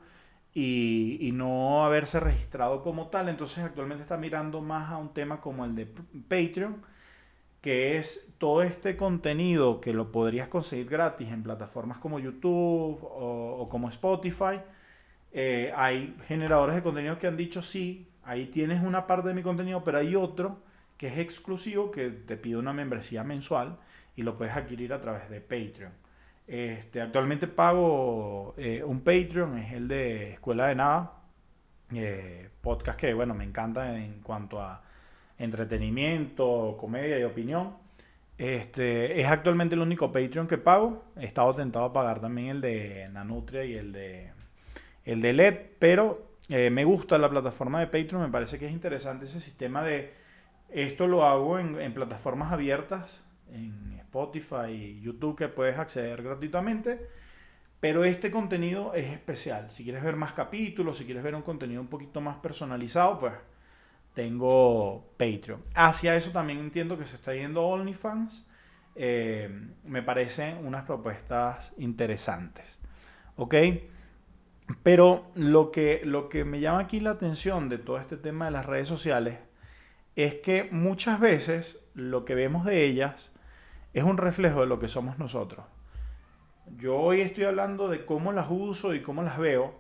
y, 0.60 1.32
no 1.34 1.86
haberse 1.86 2.20
registrado 2.20 2.82
como 2.82 3.10
tal. 3.10 3.30
Entonces 3.30 3.64
actualmente 3.64 4.02
está 4.02 4.18
mirando 4.18 4.62
más 4.62 4.92
a 4.92 4.98
un 4.98 5.14
tema 5.14 5.40
como 5.40 5.66
el 5.66 5.76
de 5.76 5.86
Patreon, 5.86 6.82
que 7.62 7.98
es 7.98 8.34
todo 8.40 8.64
este 8.64 8.98
contenido 8.98 9.80
que 9.80 9.94
lo 9.94 10.12
podrías 10.12 10.48
conseguir 10.48 10.88
gratis 10.90 11.28
en 11.30 11.44
plataformas 11.44 12.00
como 12.00 12.20
YouTube 12.20 12.98
o, 13.04 13.68
como 13.70 13.90
Spotify. 13.90 14.62
Eh, 15.32 15.72
hay 15.76 16.16
generadores 16.28 16.76
de 16.76 16.82
contenido 16.82 17.20
que 17.20 17.28
han 17.28 17.38
dicho 17.38 17.62
sí, 17.62 18.10
ahí 18.24 18.48
tienes 18.48 18.82
una 18.82 19.06
parte 19.06 19.28
de 19.28 19.36
mi 19.36 19.44
contenido, 19.44 19.84
pero 19.84 20.00
hay 20.00 20.16
otro 20.16 20.64
que 20.98 21.08
es 21.08 21.20
exclusivo 21.20 21.92
que 21.92 22.10
te 22.10 22.36
pide 22.38 22.58
una 22.58 22.74
membresía 22.74 23.24
mensual 23.24 23.78
y 24.16 24.24
lo 24.24 24.36
puedes 24.38 24.56
adquirir 24.56 24.92
a 24.94 25.02
través 25.02 25.30
de 25.30 25.40
Patreon. 25.40 25.92
Este, 26.48 27.02
actualmente 27.02 27.48
pago 27.48 28.56
eh, 28.58 28.82
un 28.84 29.02
Patreon, 29.02 29.58
es 29.58 29.74
el 29.74 29.88
de 29.88 30.34
Escuela 30.34 30.68
de 30.68 30.76
Nada, 30.76 31.14
eh, 31.94 32.50
podcast 32.62 33.00
que, 33.00 33.14
bueno, 33.14 33.34
me 33.34 33.44
encanta 33.44 33.98
en 33.98 34.22
cuanto 34.22 34.62
a 34.62 34.82
entretenimiento, 35.38 36.78
comedia 36.80 37.20
y 37.20 37.24
opinión. 37.24 37.76
Este, 38.38 39.20
es 39.20 39.28
actualmente 39.28 39.76
el 39.76 39.82
único 39.82 40.12
Patreon 40.12 40.48
que 40.48 40.58
pago. 40.58 41.04
He 41.18 41.26
estado 41.26 41.54
tentado 41.56 41.86
a 41.86 41.94
pagar 41.94 42.22
también 42.22 42.48
el 42.50 42.62
de 42.62 43.06
Nanutria 43.12 43.66
y 43.66 43.76
el 43.76 43.92
de, 43.92 44.32
el 45.06 45.22
de 45.22 45.34
LED, 45.34 45.58
pero 45.80 46.28
eh, 46.50 46.70
me 46.70 46.86
gusta 46.86 47.18
la 47.18 47.30
plataforma 47.30 47.80
de 47.80 47.88
Patreon, 47.88 48.22
me 48.22 48.30
parece 48.30 48.58
que 48.58 48.68
es 48.68 48.72
interesante 48.72 49.26
ese 49.26 49.42
sistema 49.42 49.84
de 49.84 50.14
Esto 50.70 51.08
lo 51.08 51.26
hago 51.26 51.60
en, 51.60 51.94
plataformas 51.94 52.52
abiertas, 52.54 53.22
en 53.52 54.02
Spotify 54.18 54.72
y 54.72 55.02
YouTube, 55.02 55.38
que 55.38 55.48
puedes 55.48 55.78
acceder 55.78 56.24
gratuitamente. 56.24 57.08
Pero 57.80 58.04
este 58.04 58.32
contenido 58.32 58.94
es 58.94 59.06
especial. 59.06 59.70
Si 59.70 59.84
quieres 59.84 60.04
ver 60.04 60.16
más 60.16 60.34
capítulos, 60.34 60.98
si 60.98 61.06
quieres 61.06 61.24
ver 61.24 61.36
un 61.36 61.44
contenido 61.44 61.80
un 61.80 61.88
poquito 61.88 62.22
más 62.22 62.38
personalizado, 62.38 63.20
pues 63.20 63.34
tengo 64.14 65.12
Patreon. 65.18 65.64
Hacia 65.76 66.16
eso 66.16 66.32
también 66.32 66.60
entiendo 66.60 66.98
que 66.98 67.06
se 67.06 67.16
está 67.16 67.36
yendo 67.36 67.68
OnlyFans. 67.68 68.48
Eh, 68.96 69.48
me 69.84 70.02
parecen 70.02 70.66
unas 70.66 70.86
propuestas 70.86 71.74
interesantes. 71.78 72.82
¿Ok? 73.36 73.54
Pero 74.82 75.32
lo 75.36 75.72
que, 75.72 76.02
lo 76.04 76.30
que 76.30 76.44
me 76.46 76.60
llama 76.60 76.80
aquí 76.80 77.00
la 77.00 77.12
atención 77.12 77.70
de 77.70 77.78
todo 77.78 78.00
este 78.00 78.18
tema 78.18 78.46
de 78.46 78.52
las 78.52 78.66
redes 78.66 78.88
sociales 78.88 79.38
es 80.16 80.36
que 80.36 80.68
muchas 80.72 81.20
veces 81.20 81.86
lo 81.94 82.26
que 82.26 82.34
vemos 82.34 82.66
de 82.66 82.86
ellas 82.86 83.32
es 83.94 84.04
un 84.04 84.18
reflejo 84.18 84.62
de 84.62 84.68
lo 84.68 84.80
que 84.80 84.88
somos 84.88 85.18
nosotros. 85.18 85.66
Yo 86.78 86.98
hoy 86.98 87.22
estoy 87.22 87.46
hablando 87.46 87.88
de 87.88 88.06
cómo 88.06 88.32
las 88.32 88.48
uso 88.50 88.94
y 88.94 89.02
cómo 89.02 89.24
las 89.24 89.38
veo, 89.38 89.74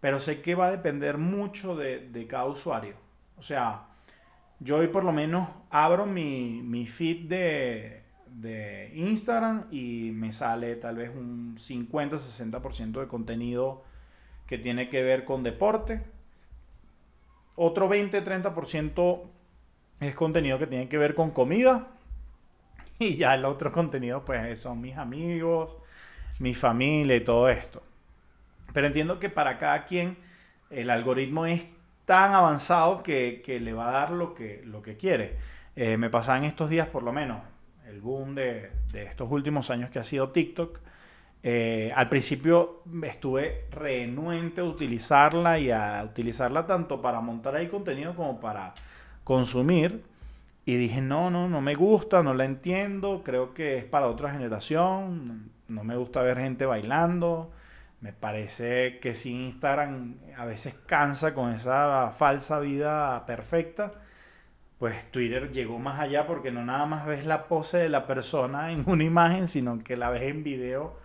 pero 0.00 0.20
sé 0.20 0.40
que 0.42 0.54
va 0.54 0.66
a 0.66 0.70
depender 0.70 1.18
mucho 1.18 1.74
de, 1.76 2.26
cada 2.28 2.46
usuario. 2.46 2.96
O 3.38 3.42
sea, 3.42 3.86
yo 4.60 4.76
hoy 4.76 4.88
por 4.88 5.04
lo 5.04 5.12
menos 5.12 5.48
abro 5.70 6.06
mi, 6.06 6.60
mi 6.62 6.86
feed 6.86 7.28
de, 7.28 8.04
de 8.34 8.90
Instagram 8.94 9.66
y 9.70 10.10
me 10.12 10.32
sale 10.32 10.76
tal 10.76 10.96
vez 10.96 11.10
un 11.10 11.56
50-60% 11.56 13.00
de 13.00 13.08
contenido 13.08 13.84
que 14.46 14.58
tiene 14.58 14.88
que 14.88 15.02
ver 15.02 15.24
con 15.24 15.42
deporte. 15.42 16.02
Otro 17.56 17.88
20-30% 17.88 19.22
es 20.00 20.14
contenido 20.14 20.58
que 20.58 20.66
tiene 20.66 20.88
que 20.88 20.98
ver 20.98 21.14
con 21.14 21.30
comida. 21.30 21.88
Y 22.98 23.16
ya 23.16 23.34
el 23.34 23.44
otro 23.44 23.72
contenido 23.72 24.24
pues 24.24 24.60
son 24.60 24.80
mis 24.80 24.96
amigos, 24.96 25.70
mi 26.38 26.54
familia 26.54 27.16
y 27.16 27.20
todo 27.20 27.48
esto. 27.48 27.82
Pero 28.72 28.86
entiendo 28.86 29.18
que 29.18 29.30
para 29.30 29.58
cada 29.58 29.84
quien 29.84 30.16
el 30.70 30.90
algoritmo 30.90 31.46
es 31.46 31.66
tan 32.04 32.34
avanzado 32.34 33.02
que, 33.02 33.42
le 33.62 33.72
va 33.72 33.88
a 33.88 33.92
dar 33.92 34.10
lo 34.10 34.34
que, 34.34 34.62
lo 34.64 34.82
que 34.82 34.96
quiere. 34.96 35.36
Eh, 35.76 35.96
me 35.96 36.10
pasaba 36.10 36.38
en 36.38 36.44
estos 36.44 36.70
días 36.70 36.86
por 36.86 37.02
lo 37.02 37.12
menos 37.12 37.40
el 37.88 38.00
boom 38.00 38.34
de, 38.34 38.70
estos 38.92 39.30
últimos 39.30 39.70
años 39.70 39.90
que 39.90 39.98
ha 39.98 40.04
sido 40.04 40.30
TikTok. 40.30 40.80
Eh, 41.42 41.92
al 41.94 42.08
principio 42.08 42.82
estuve 43.02 43.66
renuente 43.70 44.62
a 44.62 44.64
utilizarla 44.64 45.58
y 45.58 45.70
a 45.70 46.02
utilizarla 46.04 46.66
tanto 46.66 47.02
para 47.02 47.20
montar 47.20 47.54
ahí 47.56 47.68
contenido 47.68 48.14
como 48.14 48.40
para 48.40 48.74
consumir. 49.24 50.02
Y 50.66 50.76
dije, 50.76 51.00
no, 51.02 51.30
no, 51.30 51.48
no 51.48 51.60
me 51.60 51.74
gusta, 51.74 52.22
no 52.22 52.34
la 52.34 52.44
entiendo, 52.44 53.22
creo 53.24 53.52
que 53.52 53.76
es 53.78 53.84
para 53.84 54.08
otra 54.08 54.30
generación, 54.30 55.52
no 55.68 55.84
me 55.84 55.96
gusta 55.96 56.22
ver 56.22 56.38
gente 56.38 56.64
bailando, 56.66 57.50
me 58.00 58.12
parece 58.12 58.98
que 59.00 59.14
si 59.14 59.32
Instagram 59.32 60.16
a 60.36 60.44
veces 60.46 60.74
cansa 60.86 61.34
con 61.34 61.52
esa 61.52 62.12
falsa 62.12 62.60
vida 62.60 63.24
perfecta, 63.26 63.92
pues 64.78 65.10
Twitter 65.10 65.50
llegó 65.50 65.78
más 65.78 66.00
allá 66.00 66.26
porque 66.26 66.50
no 66.50 66.64
nada 66.64 66.86
más 66.86 67.06
ves 67.06 67.26
la 67.26 67.48
pose 67.48 67.78
de 67.78 67.88
la 67.88 68.06
persona 68.06 68.72
en 68.72 68.84
una 68.86 69.04
imagen, 69.04 69.48
sino 69.48 69.82
que 69.82 69.96
la 69.96 70.10
ves 70.10 70.22
en 70.22 70.44
video 70.44 70.98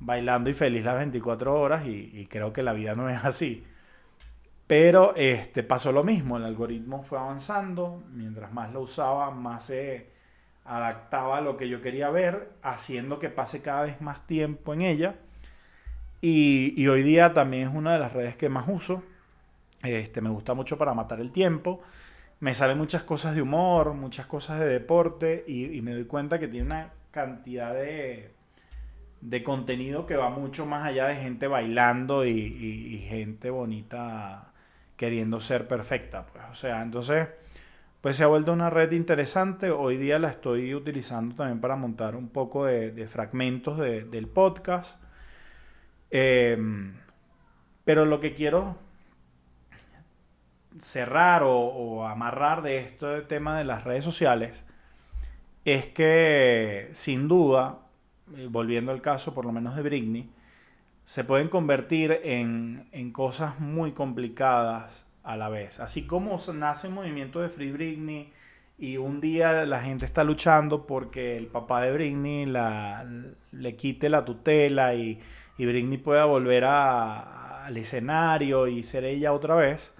bailando 0.00 0.50
y 0.50 0.54
feliz 0.54 0.84
las 0.84 0.96
24 0.96 1.60
horas 1.60 1.86
y, 1.86 2.10
y 2.14 2.26
creo 2.26 2.52
que 2.52 2.62
la 2.62 2.72
vida 2.72 2.94
no 2.94 3.08
es 3.08 3.24
así. 3.24 3.64
Pero 4.68 5.14
este, 5.16 5.62
pasó 5.62 5.92
lo 5.92 6.04
mismo, 6.04 6.36
el 6.36 6.44
algoritmo 6.44 7.02
fue 7.02 7.18
avanzando, 7.18 8.04
mientras 8.12 8.52
más 8.52 8.70
lo 8.70 8.82
usaba, 8.82 9.30
más 9.30 9.64
se 9.64 10.10
adaptaba 10.66 11.38
a 11.38 11.40
lo 11.40 11.56
que 11.56 11.70
yo 11.70 11.80
quería 11.80 12.10
ver, 12.10 12.50
haciendo 12.62 13.18
que 13.18 13.30
pase 13.30 13.62
cada 13.62 13.84
vez 13.84 14.02
más 14.02 14.26
tiempo 14.26 14.74
en 14.74 14.82
ella. 14.82 15.16
Y, 16.20 16.86
hoy 16.86 17.02
día 17.02 17.32
también 17.32 17.68
es 17.68 17.74
una 17.74 17.94
de 17.94 17.98
las 17.98 18.12
redes 18.12 18.36
que 18.36 18.50
más 18.50 18.66
uso. 18.68 19.02
Este, 19.82 20.20
me 20.20 20.28
gusta 20.28 20.52
mucho 20.52 20.76
para 20.76 20.92
matar 20.92 21.20
el 21.20 21.32
tiempo. 21.32 21.80
Me 22.40 22.52
salen 22.54 22.76
muchas 22.76 23.04
cosas 23.04 23.34
de 23.34 23.40
humor, 23.40 23.94
muchas 23.94 24.26
cosas 24.26 24.60
de 24.60 24.66
deporte 24.66 25.44
y, 25.48 25.80
me 25.80 25.94
doy 25.94 26.04
cuenta 26.04 26.38
que 26.38 26.48
tiene 26.48 26.66
una 26.66 26.92
cantidad 27.10 27.72
de, 27.72 28.32
de, 29.22 29.42
contenido 29.42 30.04
que 30.04 30.16
va 30.16 30.28
mucho 30.28 30.66
más 30.66 30.84
allá 30.84 31.06
de 31.06 31.16
gente 31.16 31.46
bailando 31.46 32.26
y, 32.26 32.32
y 32.32 32.98
gente 33.08 33.48
bonita 33.48 34.52
queriendo 34.98 35.40
ser 35.40 35.68
perfecta, 35.68 36.26
pues. 36.26 36.44
O 36.50 36.54
sea, 36.54 36.82
entonces, 36.82 37.28
pues 38.00 38.16
se 38.16 38.24
ha 38.24 38.26
vuelto 38.26 38.52
una 38.52 38.68
red 38.68 38.92
interesante. 38.92 39.70
Hoy 39.70 39.96
día 39.96 40.18
la 40.18 40.28
estoy 40.28 40.74
utilizando 40.74 41.36
también 41.36 41.60
para 41.60 41.76
montar 41.76 42.16
un 42.16 42.28
poco 42.28 42.66
de, 42.66 43.06
fragmentos 43.06 43.78
del 43.78 44.26
podcast. 44.26 45.00
Em, 46.10 46.94
pero 47.84 48.06
lo 48.06 48.18
que 48.18 48.34
quiero 48.34 48.76
cerrar 50.78 51.42
o, 51.44 52.06
amarrar 52.06 52.62
de 52.62 52.78
este 52.78 53.22
tema 53.22 53.56
de 53.56 53.64
las 53.64 53.84
redes 53.84 54.04
sociales 54.04 54.64
es 55.64 55.86
que 55.86 56.88
sin 56.92 57.28
duda, 57.28 57.80
eh, 58.36 58.48
volviendo 58.50 58.90
al 58.90 59.00
caso 59.00 59.32
por 59.32 59.44
lo 59.44 59.52
menos 59.52 59.76
de 59.76 59.82
Britney, 59.82 60.30
se 61.08 61.24
pueden 61.24 61.48
convertir 61.48 62.20
en, 62.22 63.12
cosas 63.12 63.58
muy 63.60 63.92
complicadas 63.92 65.06
a 65.22 65.38
la 65.38 65.48
vez. 65.48 65.80
Así 65.80 66.06
como 66.06 66.36
nace 66.52 66.88
el 66.88 66.92
movimiento 66.92 67.40
de 67.40 67.48
Free 67.48 67.72
Britney 67.72 68.30
y 68.76 68.98
un 68.98 69.18
día 69.18 69.64
la 69.64 69.80
gente 69.80 70.04
está 70.04 70.22
luchando 70.22 70.86
porque 70.86 71.38
el 71.38 71.46
papá 71.46 71.80
de 71.80 71.92
Britney 71.94 72.44
la, 72.44 73.06
le 73.52 73.74
quite 73.74 74.10
la 74.10 74.26
tutela 74.26 74.94
y, 74.94 75.18
y 75.56 75.64
Britney 75.64 75.96
pueda 75.96 76.26
volver 76.26 76.66
al 76.66 77.74
escenario 77.74 78.66
y 78.66 78.84
ser 78.84 79.06
ella 79.06 79.32
otra 79.32 79.56
vez. 79.56 79.94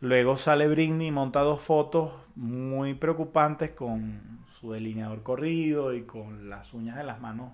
Luego 0.00 0.36
sale 0.36 0.68
Britney 0.68 1.06
y 1.06 1.12
monta 1.12 1.40
dos 1.40 1.62
fotos 1.62 2.12
muy 2.34 2.92
preocupantes 2.92 3.70
con 3.70 4.44
su 4.48 4.72
delineador 4.72 5.22
corrido 5.22 5.94
y 5.94 6.02
con 6.02 6.50
las 6.50 6.74
uñas 6.74 6.96
de 6.98 7.04
las 7.04 7.22
manos 7.22 7.52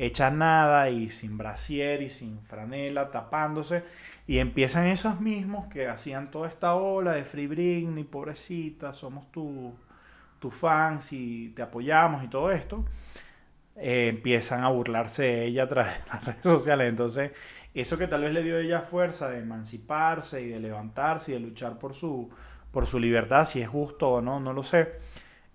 hecha 0.00 0.30
nada 0.30 0.88
y 0.88 1.10
sin 1.10 1.36
brasier 1.36 2.00
y 2.00 2.08
sin 2.08 2.40
franela, 2.42 3.10
tapándose. 3.10 3.84
Y 4.26 4.38
empiezan 4.38 4.86
esos 4.86 5.20
mismos 5.20 5.66
que 5.68 5.88
hacían 5.88 6.30
toda 6.30 6.48
esta 6.48 6.74
ola 6.74 7.12
de 7.12 7.24
Free 7.24 7.46
Britney, 7.46 8.04
pobrecita, 8.04 8.94
somos 8.94 9.30
tus 9.30 9.74
tu 10.38 10.50
fans 10.50 11.12
y 11.12 11.50
te 11.50 11.60
apoyamos 11.60 12.24
y 12.24 12.28
todo 12.28 12.50
esto. 12.50 12.86
Eh, 13.76 14.08
empiezan 14.08 14.64
a 14.64 14.70
burlarse 14.70 15.22
de 15.22 15.44
ella 15.44 15.64
a 15.64 15.68
través 15.68 15.98
de 15.98 16.10
las 16.10 16.24
redes 16.26 16.42
sociales. 16.42 16.88
Entonces, 16.88 17.32
eso 17.74 17.98
que 17.98 18.06
tal 18.06 18.22
vez 18.22 18.32
le 18.32 18.42
dio 18.42 18.56
a 18.56 18.60
ella 18.60 18.80
fuerza 18.80 19.28
de 19.28 19.40
emanciparse 19.40 20.40
y 20.40 20.48
de 20.48 20.60
levantarse 20.60 21.32
y 21.32 21.34
de 21.34 21.40
luchar 21.40 21.78
por 21.78 21.94
su, 21.94 22.30
por 22.72 22.86
su 22.86 22.98
libertad, 22.98 23.44
si 23.44 23.60
es 23.60 23.68
justo 23.68 24.10
o 24.10 24.22
no, 24.22 24.40
no 24.40 24.54
lo 24.54 24.64
sé. 24.64 24.94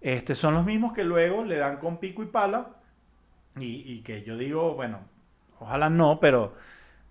Este, 0.01 0.36
son 0.36 0.53
los 0.53 0.65
mismos 0.65 0.93
que 0.93 1.03
luego 1.03 1.43
le 1.43 1.58
dan 1.58 1.77
con 1.77 1.97
pico 1.97 2.21
y 2.21 2.27
pala 2.27 2.74
y, 3.57 4.01
que 4.01 4.23
yo 4.23 4.37
digo, 4.37 4.73
bueno, 4.75 4.99
ojalá 5.59 5.89
no, 5.89 6.19
pero 6.19 6.55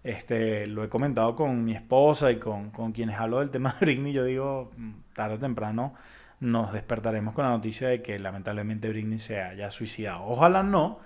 este, 0.03 0.67
lo 0.67 0.85
he 0.85 0.89
comentado 0.89 1.35
con 1.35 1.65
mi 1.65 1.75
esposa 1.75 2.31
y 2.31 2.37
con, 2.37 2.71
quienes 2.93 3.19
hablo 3.19 3.41
del 3.41 3.51
tema 3.51 3.73
de 3.81 3.87
Britney. 3.87 4.13
Yo 4.13 4.25
digo, 4.25 4.71
mm, 4.77 4.93
tarde 5.15 5.37
o 5.37 5.39
temprano 5.39 5.95
nos 6.41 6.73
despertaremos 6.73 7.35
con 7.35 7.45
la 7.45 7.51
noticia 7.53 7.89
de 7.89 8.03
que 8.03 8.19
lamentablemente 8.19 8.89
Britney 8.89 9.19
se 9.19 9.41
haya 9.41 9.71
suicidado. 9.71 10.25
Ojalá 10.25 10.63
no, 10.63 10.99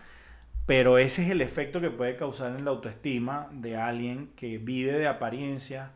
pero 0.67 0.99
ese 0.99 1.25
es 1.25 1.31
el 1.31 1.41
efecto 1.41 1.81
que 1.81 1.91
puede 1.91 2.17
causar 2.17 2.57
en 2.57 2.65
la 2.65 2.73
autoestima 2.73 3.49
de 3.53 3.77
alguien 3.77 4.31
que 4.35 4.59
vive 4.59 4.93
de 4.93 5.07
apariencia. 5.07 5.93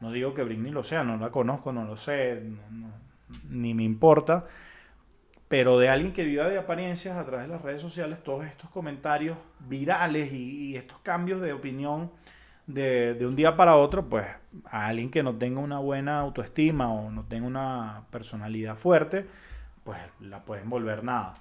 No 0.00 0.10
digo 0.10 0.34
que 0.34 0.42
Britney 0.42 0.72
lo 0.72 0.82
sea, 0.82 1.04
no 1.04 1.16
la 1.18 1.30
conozco, 1.30 1.72
no 1.72 1.84
lo 1.84 1.96
sé, 1.96 2.42
ni 3.48 3.74
me 3.74 3.84
importa 3.84 4.46
pero 5.50 5.80
de 5.80 5.88
alguien 5.88 6.12
que 6.12 6.22
viva 6.22 6.48
de 6.48 6.56
apariencias 6.56 7.16
a 7.16 7.26
través 7.26 7.48
de 7.48 7.52
las 7.52 7.60
redes 7.60 7.80
sociales, 7.80 8.22
todos 8.22 8.46
estos 8.46 8.70
comentarios 8.70 9.36
virales 9.58 10.32
y, 10.32 10.76
estos 10.76 10.98
cambios 11.00 11.40
de 11.40 11.52
opinión 11.52 12.12
de, 12.68 13.18
un 13.26 13.34
día 13.34 13.56
para 13.56 13.74
otro, 13.74 14.08
pues 14.08 14.24
a 14.64 14.86
alguien 14.86 15.10
que 15.10 15.24
no 15.24 15.34
tenga 15.34 15.58
una 15.58 15.80
buena 15.80 16.20
autoestima 16.20 16.92
o 16.92 17.10
no 17.10 17.24
tenga 17.24 17.48
una 17.48 18.04
personalidad 18.12 18.76
fuerte, 18.76 19.26
pues 19.82 19.98
la 20.20 20.44
pueden 20.44 20.70
volver 20.70 21.02
nada. 21.02 21.34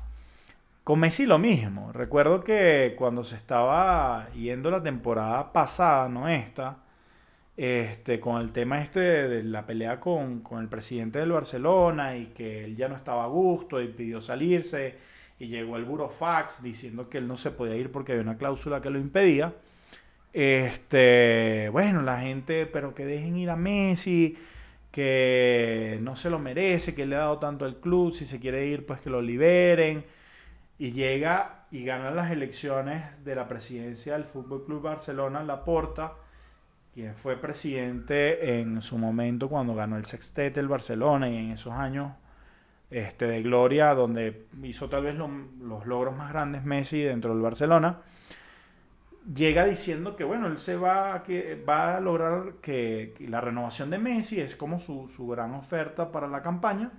Con 0.84 1.02
Messi 1.02 1.28
lo 1.28 1.38
mismo. 1.38 1.92
Recuerdo 1.94 2.44
que 2.44 2.96
cuando 2.98 3.24
se 3.24 3.36
estaba 3.36 4.28
yendo 4.32 4.72
la 4.72 4.82
temporada 4.82 5.54
pasada, 5.54 6.10
no 6.10 6.28
esta, 6.28 6.78
este, 7.62 8.22
con 8.22 8.40
el 8.40 8.54
tema 8.54 8.82
este 8.82 9.02
de, 9.02 9.44
la 9.44 9.66
pelea 9.66 10.00
con, 10.00 10.44
el 10.62 10.70
presidente 10.70 11.20
del 11.20 11.34
Barcelona 11.34 12.16
y 12.16 12.28
que 12.28 12.64
él 12.64 12.78
ya 12.78 12.88
no 12.88 12.96
estaba 12.96 13.26
a 13.26 13.28
gusto 13.28 13.82
y 13.82 13.90
pidió 13.90 14.22
salirse 14.22 14.96
y 15.40 15.48
llegó 15.48 15.76
el 15.76 15.84
burofax 15.84 16.64
diciendo 16.64 17.10
que 17.10 17.18
él 17.18 17.28
no 17.28 17.36
se 17.36 17.52
podía 17.52 17.76
ir 17.76 17.92
porque 17.92 18.14
había 18.14 18.24
una 18.24 18.38
cláusula 18.38 18.80
que 18.80 18.90
lo 18.90 18.98
impedía. 18.98 19.54
Este, 20.32 21.68
bueno, 21.74 22.02
la 22.02 22.22
gente, 22.22 22.66
pero 22.66 22.96
que 22.96 23.06
dejen 23.06 23.36
ir 23.36 23.50
a 23.50 23.58
Messi, 23.58 24.38
que 24.90 26.00
no 26.02 26.16
se 26.16 26.30
lo 26.30 26.40
merece, 26.40 26.96
que 26.96 27.06
le 27.06 27.18
ha 27.18 27.20
dado 27.20 27.40
tanto 27.40 27.66
al 27.66 27.82
club, 27.82 28.14
si 28.14 28.24
se 28.24 28.40
quiere 28.40 28.68
ir, 28.68 28.86
pues 28.86 29.02
que 29.02 29.10
lo 29.10 29.22
liberen. 29.22 30.06
Y 30.78 30.94
llega 30.94 31.68
y 31.72 31.84
gana 31.84 32.10
las 32.12 32.32
elecciones 32.32 33.04
de 33.26 33.36
la 33.36 33.50
presidencia 33.50 34.14
del 34.14 34.24
Fútbol 34.24 34.64
Club 34.64 34.82
Barcelona, 34.82 35.44
Laporta, 35.44 36.14
quien 36.94 37.16
fue 37.16 37.38
presidente 37.38 38.60
en 38.60 38.82
su 38.82 38.98
momento 38.98 39.50
cuando 39.50 39.76
ganó 39.76 39.98
el 39.98 40.06
sextete 40.06 40.60
el 40.60 40.68
Barcelona 40.68 41.30
y 41.30 41.38
en 41.38 41.52
esos 41.52 41.74
años 41.74 42.12
este, 42.90 43.28
de 43.28 43.42
gloria, 43.44 43.94
donde 43.94 44.48
hizo 44.64 44.90
tal 44.90 45.04
vez 45.04 45.16
los 45.16 45.86
logros 45.86 46.16
más 46.16 46.32
grandes 46.32 46.64
Messi 46.64 47.02
dentro 47.02 47.34
del 47.34 47.42
Barcelona 47.42 48.00
llega 49.34 49.66
diciendo 49.66 50.16
que 50.16 50.24
bueno, 50.24 50.48
él 50.48 50.58
se 50.58 50.76
va 50.76 51.14
a, 51.14 51.24
que, 51.24 51.64
va 51.68 51.98
a 51.98 52.00
lograr 52.00 52.56
que, 52.62 53.14
la 53.28 53.42
renovación 53.42 53.90
de 53.90 54.00
Messi 54.00 54.40
es 54.40 54.56
como 54.56 54.80
su, 54.80 55.08
gran 55.28 55.54
oferta 55.54 56.12
para 56.12 56.28
la 56.28 56.42
campaña. 56.42 56.92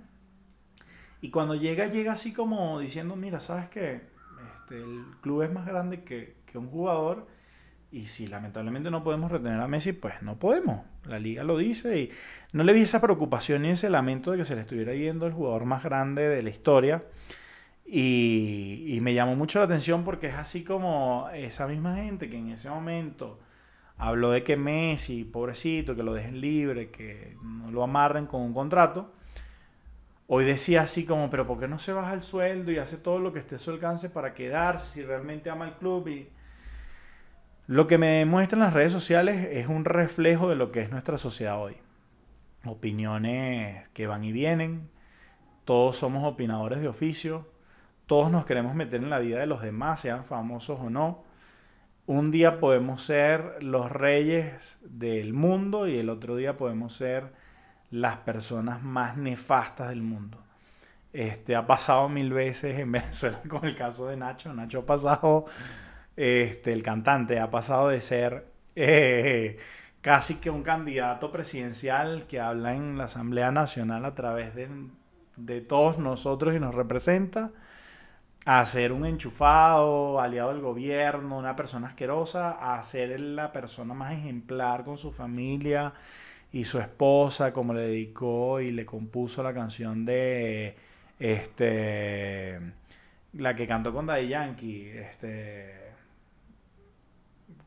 Y 1.21 1.29
cuando 1.29 1.55
llega, 1.55 1.87
llega 1.87 2.13
así 2.13 2.33
como 2.33 2.79
diciendo, 2.79 3.15
mira, 3.15 3.39
¿sabes 3.39 3.69
qué? 3.69 4.01
Este, 4.55 4.81
el 4.81 5.05
club 5.21 5.43
es 5.43 5.51
más 5.51 5.67
grande 5.67 6.03
que, 6.03 6.37
que 6.45 6.57
un 6.57 6.67
jugador 6.67 7.27
y 7.91 8.05
si 8.05 8.27
lamentablemente 8.27 8.89
no 8.89 9.03
podemos 9.03 9.29
retener 9.31 9.59
a 9.59 9.67
Messi, 9.67 9.91
pues 9.91 10.21
no 10.21 10.39
podemos. 10.39 10.81
La 11.05 11.19
liga 11.19 11.43
lo 11.43 11.57
dice 11.57 11.99
y 11.99 12.09
no 12.53 12.63
le 12.63 12.73
vi 12.73 12.81
esa 12.81 13.01
preocupación 13.01 13.63
ni 13.63 13.69
ese 13.69 13.89
lamento 13.89 14.31
de 14.31 14.37
que 14.37 14.45
se 14.45 14.55
le 14.55 14.61
estuviera 14.61 14.93
yendo 14.93 15.27
el 15.27 15.33
jugador 15.33 15.65
más 15.65 15.83
grande 15.83 16.29
de 16.29 16.41
la 16.41 16.49
historia. 16.49 17.03
Y, 17.85 18.99
me 19.01 19.13
llamó 19.13 19.35
mucho 19.35 19.59
la 19.59 19.65
atención 19.65 20.05
porque 20.05 20.27
es 20.27 20.35
así 20.35 20.63
como 20.63 21.27
esa 21.33 21.67
misma 21.67 21.95
gente 21.95 22.29
que 22.29 22.37
en 22.37 22.51
ese 22.51 22.69
momento 22.69 23.39
habló 23.97 24.31
de 24.31 24.43
que 24.43 24.55
Messi, 24.55 25.25
pobrecito, 25.25 25.93
que 25.95 26.03
lo 26.03 26.13
dejen 26.13 26.39
libre, 26.39 26.89
que 26.91 27.35
no 27.43 27.71
lo 27.71 27.83
amarren 27.83 28.27
con 28.27 28.41
un 28.41 28.53
contrato. 28.53 29.13
Hoy 30.27 30.45
decía 30.45 30.83
así 30.83 31.03
como, 31.03 31.29
pero 31.29 31.45
¿por 31.45 31.59
qué 31.59 31.67
no 31.67 31.79
se 31.79 31.91
baja 31.91 32.13
el 32.13 32.21
sueldo 32.21 32.71
y 32.71 32.77
hace 32.77 32.95
todo 32.95 33.19
lo 33.19 33.33
que 33.33 33.39
esté 33.39 33.55
a 33.55 33.59
su 33.59 33.71
alcance 33.71 34.09
para 34.09 34.33
quedarse 34.33 34.93
si 34.93 35.03
realmente 35.03 35.49
ama 35.49 35.67
el 35.67 35.73
club? 35.73 36.07
Lo 37.71 37.87
que 37.87 37.97
me 37.97 38.07
demuestran 38.07 38.59
las 38.59 38.73
redes 38.73 38.91
sociales 38.91 39.47
es 39.49 39.67
un 39.67 39.85
reflejo 39.85 40.49
de 40.49 40.57
lo 40.57 40.73
que 40.73 40.81
es 40.81 40.91
nuestra 40.91 41.17
sociedad 41.17 41.57
hoy. 41.57 41.77
Opiniones 42.65 43.87
que 43.93 44.07
van 44.07 44.25
y 44.25 44.33
vienen, 44.33 44.89
todos 45.63 45.95
somos 45.95 46.25
opinadores 46.25 46.81
de 46.81 46.89
oficio, 46.89 47.49
todos 48.07 48.29
nos 48.29 48.45
queremos 48.45 48.75
meter 48.75 49.01
en 49.01 49.09
la 49.09 49.19
vida 49.19 49.39
de 49.39 49.45
los 49.45 49.61
demás, 49.61 50.01
sean 50.01 50.25
famosos 50.25 50.81
o 50.81 50.89
no. 50.89 51.23
Un 52.07 52.29
día 52.29 52.59
podemos 52.59 53.03
ser 53.03 53.63
los 53.63 53.89
reyes 53.89 54.77
del 54.81 55.31
mundo 55.31 55.87
y 55.87 55.97
el 55.97 56.09
otro 56.09 56.35
día 56.35 56.57
podemos 56.57 56.93
ser 56.93 57.31
las 57.89 58.17
personas 58.17 58.83
más 58.83 59.15
nefastas 59.15 59.87
del 59.87 60.01
mundo. 60.01 60.43
Este, 61.13 61.55
ha 61.55 61.65
pasado 61.65 62.09
mil 62.09 62.33
veces 62.33 62.77
en 62.79 62.91
Venezuela 62.91 63.39
con 63.47 63.63
el 63.63 63.77
caso 63.77 64.07
de 64.07 64.17
Nacho. 64.17 64.53
Nacho 64.53 64.79
ha 64.79 64.85
pasado, 64.85 65.45
este, 66.21 66.71
el 66.71 66.83
cantante 66.83 67.39
ha 67.39 67.49
pasado 67.49 67.89
de 67.89 67.99
ser 67.99 68.45
eh, 68.75 69.57
casi 70.01 70.35
que 70.35 70.51
un 70.51 70.61
candidato 70.61 71.31
presidencial 71.31 72.27
que 72.27 72.39
habla 72.39 72.75
en 72.75 72.95
la 72.95 73.05
Asamblea 73.05 73.51
Nacional 73.51 74.05
a 74.05 74.13
través 74.13 74.53
de, 74.53 74.69
de 75.37 75.61
todos 75.61 75.97
nosotros 75.97 76.55
y 76.55 76.59
nos 76.59 76.75
representa, 76.75 77.51
a 78.45 78.63
ser 78.67 78.91
un 78.91 79.07
enchufado, 79.07 80.21
aliado 80.21 80.53
del 80.53 80.61
gobierno, 80.61 81.39
una 81.39 81.55
persona 81.55 81.87
asquerosa, 81.87 82.75
a 82.75 82.83
ser 82.83 83.19
la 83.19 83.51
persona 83.51 83.95
más 83.95 84.13
ejemplar 84.13 84.83
con 84.83 84.99
su 84.99 85.11
familia 85.11 85.93
y 86.51 86.65
su 86.65 86.77
esposa, 86.79 87.51
como 87.51 87.73
le 87.73 87.81
dedicó 87.81 88.61
y 88.61 88.69
le 88.71 88.85
compuso 88.85 89.41
la 89.41 89.55
canción 89.55 90.05
de 90.05 90.75
este 91.19 92.59
la 93.33 93.55
que 93.55 93.65
cantó 93.65 93.91
con 93.91 94.05
Daddy 94.05 94.27
Yankee, 94.27 94.87
este 94.89 95.80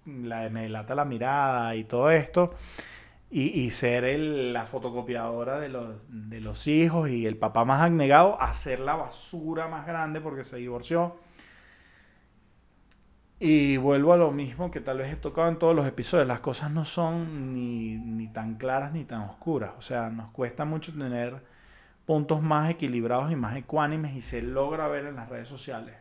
la 0.07 0.49
Me 0.51 0.63
delata 0.63 0.95
la 0.95 1.05
mirada 1.05 1.75
y 1.77 1.85
todo 1.85 2.11
esto 2.11 2.55
y, 3.37 3.71
ser 3.73 4.17
la 4.17 4.65
fotocopiadora 4.65 5.59
de 5.59 5.69
los, 5.69 5.97
de 6.09 6.41
los 6.41 6.69
hijos 6.69 7.11
y 7.11 7.27
el 7.27 7.37
papá 7.37 7.65
más 7.65 7.81
abnegado, 7.81 8.41
hacer 8.41 8.79
la 8.79 8.95
basura 8.95 9.67
más 9.67 9.87
grande 9.87 10.21
porque 10.21 10.45
se 10.45 10.59
divorció. 10.59 11.17
Y 13.41 13.77
vuelvo 13.77 14.13
a 14.13 14.17
lo 14.17 14.31
mismo 14.31 14.71
que 14.71 14.81
tal 14.81 14.99
vez 14.99 15.13
he 15.13 15.17
tocado 15.17 15.49
en 15.49 15.59
todos 15.59 15.75
los 15.75 15.85
episodios. 15.85 16.29
Las 16.29 16.41
cosas 16.41 16.71
no 16.71 16.85
son 16.85 17.53
ni, 17.53 17.97
ni, 17.97 18.29
tan 18.29 18.55
claras 18.55 18.93
ni 18.93 19.05
tan 19.05 19.23
oscuras. 19.23 19.73
O 19.79 19.83
sea, 19.83 20.11
nos 20.11 20.31
cuesta 20.31 20.65
mucho 20.65 20.93
tener 20.93 21.43
puntos 22.07 22.41
más 22.41 22.71
equilibrados 22.71 23.33
y 23.33 23.37
más 23.37 23.57
ecuánimes 23.57 24.15
y 24.15 24.21
se 24.21 24.43
logra 24.43 24.87
ver 24.87 25.07
en 25.07 25.17
las 25.17 25.29
redes 25.29 25.49
sociales. 25.49 25.97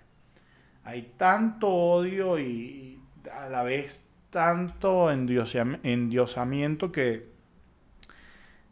Hay 0.84 1.14
tanto 1.18 1.68
odio 1.70 2.38
y 2.38 3.03
a 3.32 3.50
la 3.50 3.64
vez 3.64 4.04
tanto 4.30 5.12
endiosamiento 5.12 6.92
que 6.92 7.28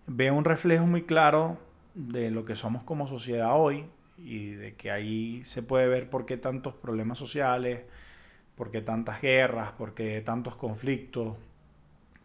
veo 0.07 0.33
un 0.33 0.43
reflejo 0.43 0.87
muy 0.87 1.03
claro 1.03 1.59
de 1.93 2.31
lo 2.31 2.45
que 2.45 2.55
somos 2.55 2.83
como 2.83 3.07
sociedad 3.07 3.51
hoy 3.53 3.85
y 4.17 4.51
de 4.51 4.75
que 4.75 4.91
ahí 4.91 5.41
se 5.45 5.61
puede 5.61 5.87
ver 5.87 6.09
por 6.09 6.25
qué 6.25 6.37
tantos 6.37 6.73
problemas 6.73 7.17
sociales, 7.17 7.81
por 8.55 8.71
qué 8.71 8.81
tantas 8.81 9.21
guerras, 9.21 9.71
por 9.73 9.93
qué 9.93 10.21
tantos 10.21 10.55
conflictos, 10.55 11.37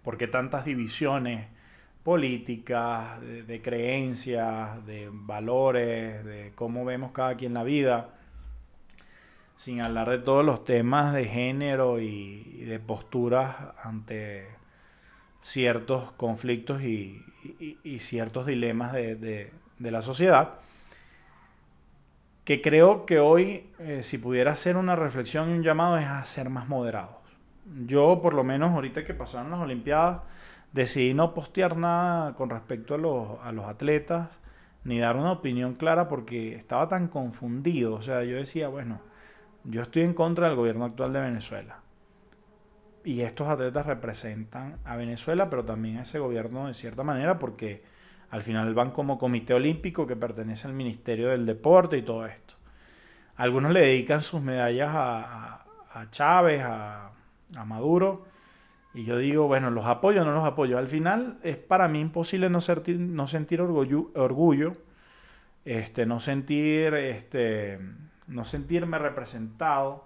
por 0.03 0.17
qué 0.17 0.27
tantas 0.29 0.65
divisiones 0.65 1.47
políticas, 2.03 3.21
de, 3.21 3.43
de 3.43 3.63
creencias, 3.63 4.85
de 4.87 5.11
valores, 5.13 6.25
de 6.25 6.53
cómo 6.55 6.85
vemos 6.85 7.13
cada 7.13 7.37
quien 7.37 7.55
la 7.55 7.65
vida 7.65 8.16
sin 9.57 9.81
hablar 9.81 10.11
de 10.11 10.19
todos 10.19 10.45
los 10.45 10.65
temas 10.65 11.15
de 11.15 11.25
género 11.25 11.99
y, 11.99 12.65
de 12.67 12.79
posturas 12.79 13.57
ante 13.83 14.47
ciertos 15.41 16.13
conflictos 16.13 16.83
y, 16.83 17.23
ciertos 17.99 18.47
dilemas 18.47 18.93
de, 18.93 19.53
la 19.79 20.03
sociedad, 20.03 20.55
que 22.45 22.61
creo 22.61 23.07
que 23.07 23.19
hoy, 23.19 23.71
eh, 23.79 24.03
si 24.03 24.19
pudiera 24.19 24.53
hacer 24.53 24.77
una 24.77 24.95
reflexión 24.95 25.51
y 25.51 25.55
un 25.55 25.63
llamado, 25.63 25.99
es 25.99 26.07
a 26.07 26.25
ser 26.27 26.49
más 26.51 26.69
moderados. 26.69 27.17
Yo, 27.87 28.21
por 28.21 28.35
lo 28.35 28.45
menos, 28.45 28.73
ahorita 28.73 29.05
que 29.05 29.15
pasaron 29.15 29.51
las 29.51 29.61
Olimpiadas, 29.61 30.21
decidí 30.73 31.15
no 31.15 31.35
postear 31.35 31.77
nada 31.77 32.35
con 32.35 32.51
respecto 32.51 32.95
a 32.95 32.99
los, 32.99 33.39
a 33.43 33.51
los 33.51 33.65
atletas, 33.65 34.29
ni 34.85 34.99
dar 34.99 35.17
una 35.17 35.33
opinión 35.33 35.75
clara 35.75 36.07
porque 36.07 36.55
estaba 36.55 36.89
tan 36.89 37.09
confundido. 37.09 37.95
O 37.95 38.03
sea, 38.03 38.23
yo 38.23 38.37
decía, 38.37 38.69
bueno, 38.69 39.01
yo 39.69 39.83
estoy 39.83 40.03
en 40.03 40.15
contra 40.15 40.49
del 40.49 40.57
gobierno 40.57 40.85
actual 40.85 41.13
de 41.13 41.21
Venezuela. 41.21 41.81
Y 43.05 43.21
estos 43.21 43.49
atletas 43.49 43.87
representan 43.87 44.79
a 44.85 44.97
Venezuela, 44.97 45.49
pero 45.49 45.65
también 45.65 45.99
a 45.99 46.03
ese 46.03 46.19
gobierno 46.19 46.67
de 46.67 46.75
cierta 46.75 47.03
manera, 47.03 47.39
porque 47.39 47.85
al 48.31 48.43
final 48.43 48.75
van 48.75 48.91
como 48.91 49.19
comité 49.19 49.55
olímpico 49.55 50.07
que 50.07 50.17
pertenece 50.17 50.67
al 50.67 50.75
Ministerio 50.75 51.29
del 51.29 51.47
Deporte 51.47 51.97
y 51.97 52.03
todo 52.03 52.27
esto. 52.27 52.55
Algunos 53.37 53.73
le 53.73 53.81
dedican 53.81 54.23
sus 54.23 54.41
medallas 54.41 54.91
a, 54.93 55.63
Chávez, 56.11 56.63
a, 56.65 57.13
Maduro. 57.65 58.25
Y 58.95 59.05
yo 59.05 59.19
digo, 59.19 59.47
bueno, 59.47 59.71
los 59.71 59.87
apoyo 59.87 60.23
o 60.23 60.25
no 60.25 60.33
los 60.33 60.45
apoyo. 60.45 60.79
Al 60.79 60.89
final 60.89 61.39
es 61.43 61.57
para 61.57 61.87
mí 61.87 62.01
imposible 62.01 62.51
no, 62.51 62.61
sentir, 62.61 62.99
no 62.99 63.29
sentir 63.29 63.61
orgullo, 63.61 64.11
orgullo 64.15 64.77
este, 65.67 66.07
no 66.07 66.21
sentir 66.21 66.95
este, 66.95 67.81
no 68.27 68.45
sentirme 68.45 68.99
representado 68.99 70.05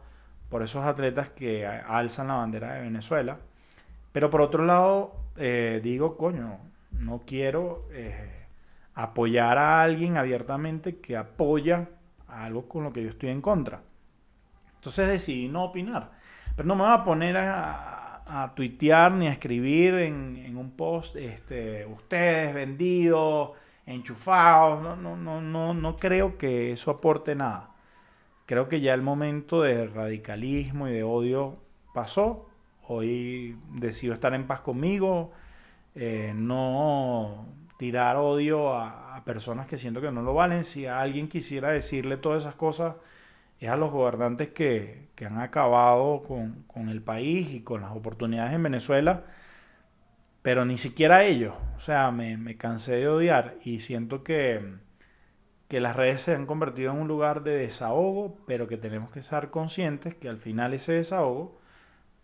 por 0.48 0.62
esos 0.62 0.84
atletas 0.84 1.30
que 1.30 1.66
alzan 1.66 2.28
la 2.28 2.34
bandera 2.34 2.74
de 2.74 2.82
Venezuela. 2.82 3.38
Pero 4.12 4.30
por 4.30 4.40
otro 4.40 4.64
lado, 4.64 5.14
eh, 5.36 5.80
digo, 5.82 6.16
coño, 6.16 6.58
no 6.90 7.22
quiero 7.24 7.86
eh, 7.92 8.46
apoyar 8.94 9.56
a 9.58 9.82
alguien 9.82 10.16
abiertamente 10.16 10.98
que 10.98 11.16
apoya 11.16 11.88
algo 12.28 12.68
con 12.68 12.84
lo 12.84 12.92
que 12.92 13.02
yo 13.02 13.10
estoy 13.10 13.30
en 13.30 13.40
contra. 13.40 13.80
Entonces 14.74 15.08
decidí 15.08 15.48
no 15.48 15.64
opinar. 15.64 16.10
Pero 16.56 16.66
no 16.66 16.74
me 16.74 16.82
voy 16.82 16.92
a 16.92 17.04
poner 17.04 17.36
a, 17.36 18.22
a, 18.26 18.54
tuitear 18.54 19.12
ni 19.12 19.28
a 19.28 19.32
escribir 19.32 19.94
en, 19.94 20.56
un 20.56 20.72
post, 20.72 21.16
este, 21.16 21.86
ustedes 21.86 22.52
vendidos, 22.54 23.52
enchufados. 23.86 24.82
No, 24.82 24.96
no, 24.96 25.16
no, 25.16 25.40
no, 25.40 25.74
no 25.74 25.96
creo 25.96 26.36
que 26.36 26.72
eso 26.72 26.90
aporte 26.90 27.34
nada. 27.34 27.69
Creo 28.50 28.66
que 28.66 28.80
ya 28.80 28.94
el 28.94 29.02
momento 29.02 29.62
de 29.62 29.86
radicalismo 29.86 30.88
y 30.88 30.90
de 30.90 31.04
odio 31.04 31.58
pasó. 31.94 32.48
Hoy 32.88 33.56
decido 33.74 34.12
estar 34.12 34.34
en 34.34 34.48
paz 34.48 34.60
conmigo, 34.60 35.30
eh, 35.94 36.32
no 36.34 37.46
tirar 37.78 38.16
odio 38.16 38.74
a, 38.74 39.22
personas 39.24 39.68
que 39.68 39.78
siento 39.78 40.00
que 40.00 40.10
no 40.10 40.22
lo 40.22 40.34
valen. 40.34 40.64
Si 40.64 40.84
alguien 40.84 41.28
quisiera 41.28 41.70
decirle 41.70 42.16
todas 42.16 42.42
esas 42.42 42.56
cosas, 42.56 42.96
es 43.60 43.68
a 43.70 43.76
los 43.76 43.92
gobernantes 43.92 44.48
que, 44.48 45.10
han 45.24 45.38
acabado 45.38 46.20
con, 46.20 46.64
con, 46.64 46.88
el 46.88 47.02
país 47.02 47.52
y 47.52 47.62
con 47.62 47.82
las 47.82 47.92
oportunidades 47.92 48.52
en 48.52 48.64
Venezuela. 48.64 49.26
pero 50.42 50.64
ni 50.64 50.76
siquiera 50.76 51.22
ellos. 51.22 51.54
O 51.76 51.80
sea, 51.80 52.10
me, 52.10 52.36
me 52.36 52.56
cansé 52.56 52.96
de 52.96 53.08
odiar 53.08 53.58
y 53.62 53.78
siento 53.78 54.24
que, 54.24 54.60
que 55.70 55.78
las 55.80 55.94
redes 55.94 56.22
se 56.22 56.34
han 56.34 56.46
convertido 56.46 56.90
en 56.90 56.98
un 56.98 57.06
lugar 57.06 57.44
de 57.44 57.56
desahogo, 57.56 58.36
pero 58.44 58.66
que 58.66 58.76
tenemos 58.76 59.12
que 59.12 59.20
estar 59.20 59.50
conscientes 59.50 60.16
que 60.16 60.28
al 60.28 60.38
final 60.38 60.74
ese 60.74 60.94
desahogo 60.94 61.60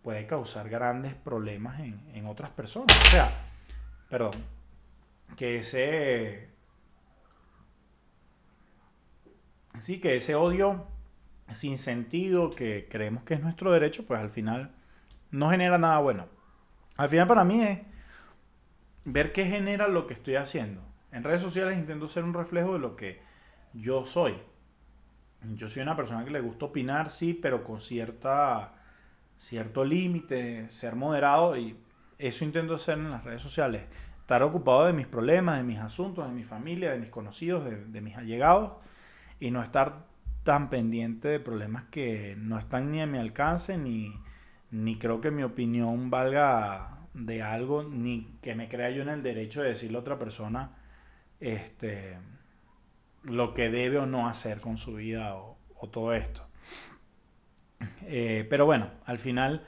puede 0.03 0.27
causar 0.27 0.67
grandes 0.67 1.15
problemas 1.15 1.79
en, 1.79 1.97
en 2.13 2.25
otras 2.25 2.49
personas. 2.49 2.93
O 3.01 3.09
sea, 3.09 3.31
perdón, 4.09 4.33
que 5.37 5.59
ese... 5.59 6.49
Sí, 9.79 10.01
que 10.01 10.17
ese 10.17 10.35
odio 10.35 10.85
sin 11.53 11.77
sentido 11.77 12.49
que 12.49 12.89
creemos 12.91 13.23
que 13.23 13.35
es 13.35 13.39
nuestro 13.39 13.71
derecho, 13.71 14.05
pues 14.05 14.19
al 14.19 14.29
final 14.29 14.75
no 15.31 15.51
genera 15.51 15.77
nada 15.77 15.99
bueno. 15.99 16.27
Al 16.97 17.07
final 17.07 17.27
para 17.27 17.45
mí 17.45 17.61
es 17.61 17.79
ver 19.05 19.31
qué 19.31 19.45
genera 19.45 19.87
lo 19.87 20.05
que 20.05 20.15
estoy 20.15 20.35
haciendo. 20.35 20.81
En 21.13 21.23
redes 21.23 21.41
sociales 21.41 21.77
intento 21.77 22.09
ser 22.09 22.25
un 22.25 22.33
reflejo 22.33 22.73
de 22.73 22.79
lo 22.79 22.97
que 22.97 23.25
yo 23.73 24.05
soy. 24.05 24.35
Yo 25.55 25.69
soy 25.69 25.83
una 25.83 25.95
persona 25.95 26.25
que 26.25 26.31
le 26.31 26.41
gusta 26.41 26.65
opinar, 26.65 27.09
sí, 27.09 27.33
pero 27.33 27.63
con 27.63 27.79
cierta, 27.79 28.73
cierto 29.37 29.85
límite, 29.85 30.69
ser 30.69 30.95
moderado 30.95 31.55
y 31.57 31.77
eso 32.17 32.43
intento 32.43 32.75
hacer 32.75 32.97
en 32.97 33.11
las 33.11 33.23
redes 33.23 33.41
sociales. 33.41 33.83
Estar 34.19 34.43
ocupado 34.43 34.85
de 34.85 34.93
mis 34.93 35.07
problemas, 35.07 35.57
de 35.57 35.63
mis 35.63 35.79
asuntos, 35.79 36.27
de 36.27 36.33
mi 36.33 36.43
familia, 36.43 36.91
de 36.91 36.99
mis 36.99 37.09
conocidos, 37.09 37.63
de, 37.65 38.01
mis 38.01 38.17
allegados 38.17 38.73
y 39.39 39.51
no 39.51 39.61
estar 39.61 40.05
tan 40.43 40.69
pendiente 40.69 41.27
de 41.27 41.39
problemas 41.39 41.83
que 41.85 42.35
no 42.37 42.57
están 42.57 42.91
ni 42.91 43.01
a 43.01 43.05
mi 43.05 43.19
alcance, 43.19 43.77
ni, 43.77 44.13
ni 44.71 44.97
creo 44.97 45.21
que 45.21 45.31
mi 45.31 45.43
opinión 45.43 46.09
valga 46.09 46.97
de 47.13 47.41
algo, 47.41 47.83
ni 47.83 48.37
que 48.41 48.55
me 48.55 48.67
crea 48.67 48.89
yo 48.89 49.01
en 49.01 49.09
el 49.09 49.23
derecho 49.23 49.61
de 49.61 49.69
decirle 49.69 49.97
a 49.97 50.01
otra 50.01 50.19
persona 50.19 50.71
este, 51.39 52.17
lo 53.27 53.53
que 53.53 53.69
debe 53.69 53.97
o 53.97 54.05
no 54.05 54.27
hacer 54.27 54.61
con 54.61 54.77
su 54.77 54.95
vida 54.95 55.35
o, 55.35 55.57
todo 55.91 56.13
esto. 56.13 56.45
Eh, 58.07 58.47
pero 58.49 58.65
bueno, 58.65 58.89
al 59.05 59.19
final, 59.19 59.67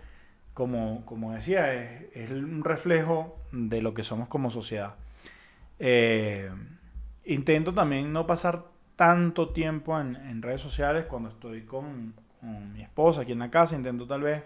como, 0.54 1.06
como 1.06 1.34
decía, 1.34 1.74
es, 1.74 2.30
un 2.32 2.64
reflejo 2.64 3.38
de 3.52 3.82
lo 3.82 3.94
que 3.94 4.04
somos 4.04 4.28
como 4.28 4.50
sociedad. 4.50 4.96
Eh, 5.78 6.50
intento 7.26 7.74
también 7.74 8.12
no 8.12 8.26
pasar 8.26 8.66
tanto 8.96 9.50
tiempo 9.50 10.00
en, 10.00 10.42
redes 10.42 10.62
sociales 10.62 11.06
cuando 11.06 11.30
estoy 11.30 11.62
con, 11.64 12.14
con 12.42 12.74
mi 12.74 12.82
esposa 12.82 13.22
aquí 13.22 13.34
en 13.34 13.40
la 13.40 13.52
casa. 13.52 13.76
Intento 13.76 14.08
tal 14.08 14.24
vez 14.24 14.44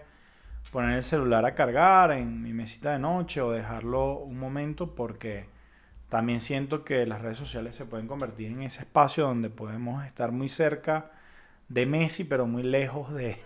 poner 0.70 0.96
el 0.96 1.02
celular 1.02 1.44
a 1.44 1.54
cargar 1.54 2.12
en 2.12 2.42
mi 2.42 2.52
mesita 2.52 2.92
de 2.92 2.98
noche 2.98 3.40
o 3.40 3.50
dejarlo 3.50 4.18
un 4.18 4.38
momento 4.38 4.94
porque 4.94 5.46
también 6.14 6.40
siento 6.40 6.84
que 6.84 7.06
las 7.06 7.22
redes 7.22 7.38
sociales 7.38 7.74
se 7.74 7.86
pueden 7.86 8.06
convertir 8.06 8.52
en 8.52 8.62
ese 8.62 8.82
espacio 8.82 9.26
donde 9.26 9.50
podemos 9.50 10.06
estar 10.06 10.30
muy 10.30 10.48
cerca 10.48 11.10
de 11.68 11.86
Messi 11.86 12.22
pero 12.22 12.46
muy 12.46 12.62
lejos 12.62 13.12
de, 13.12 13.36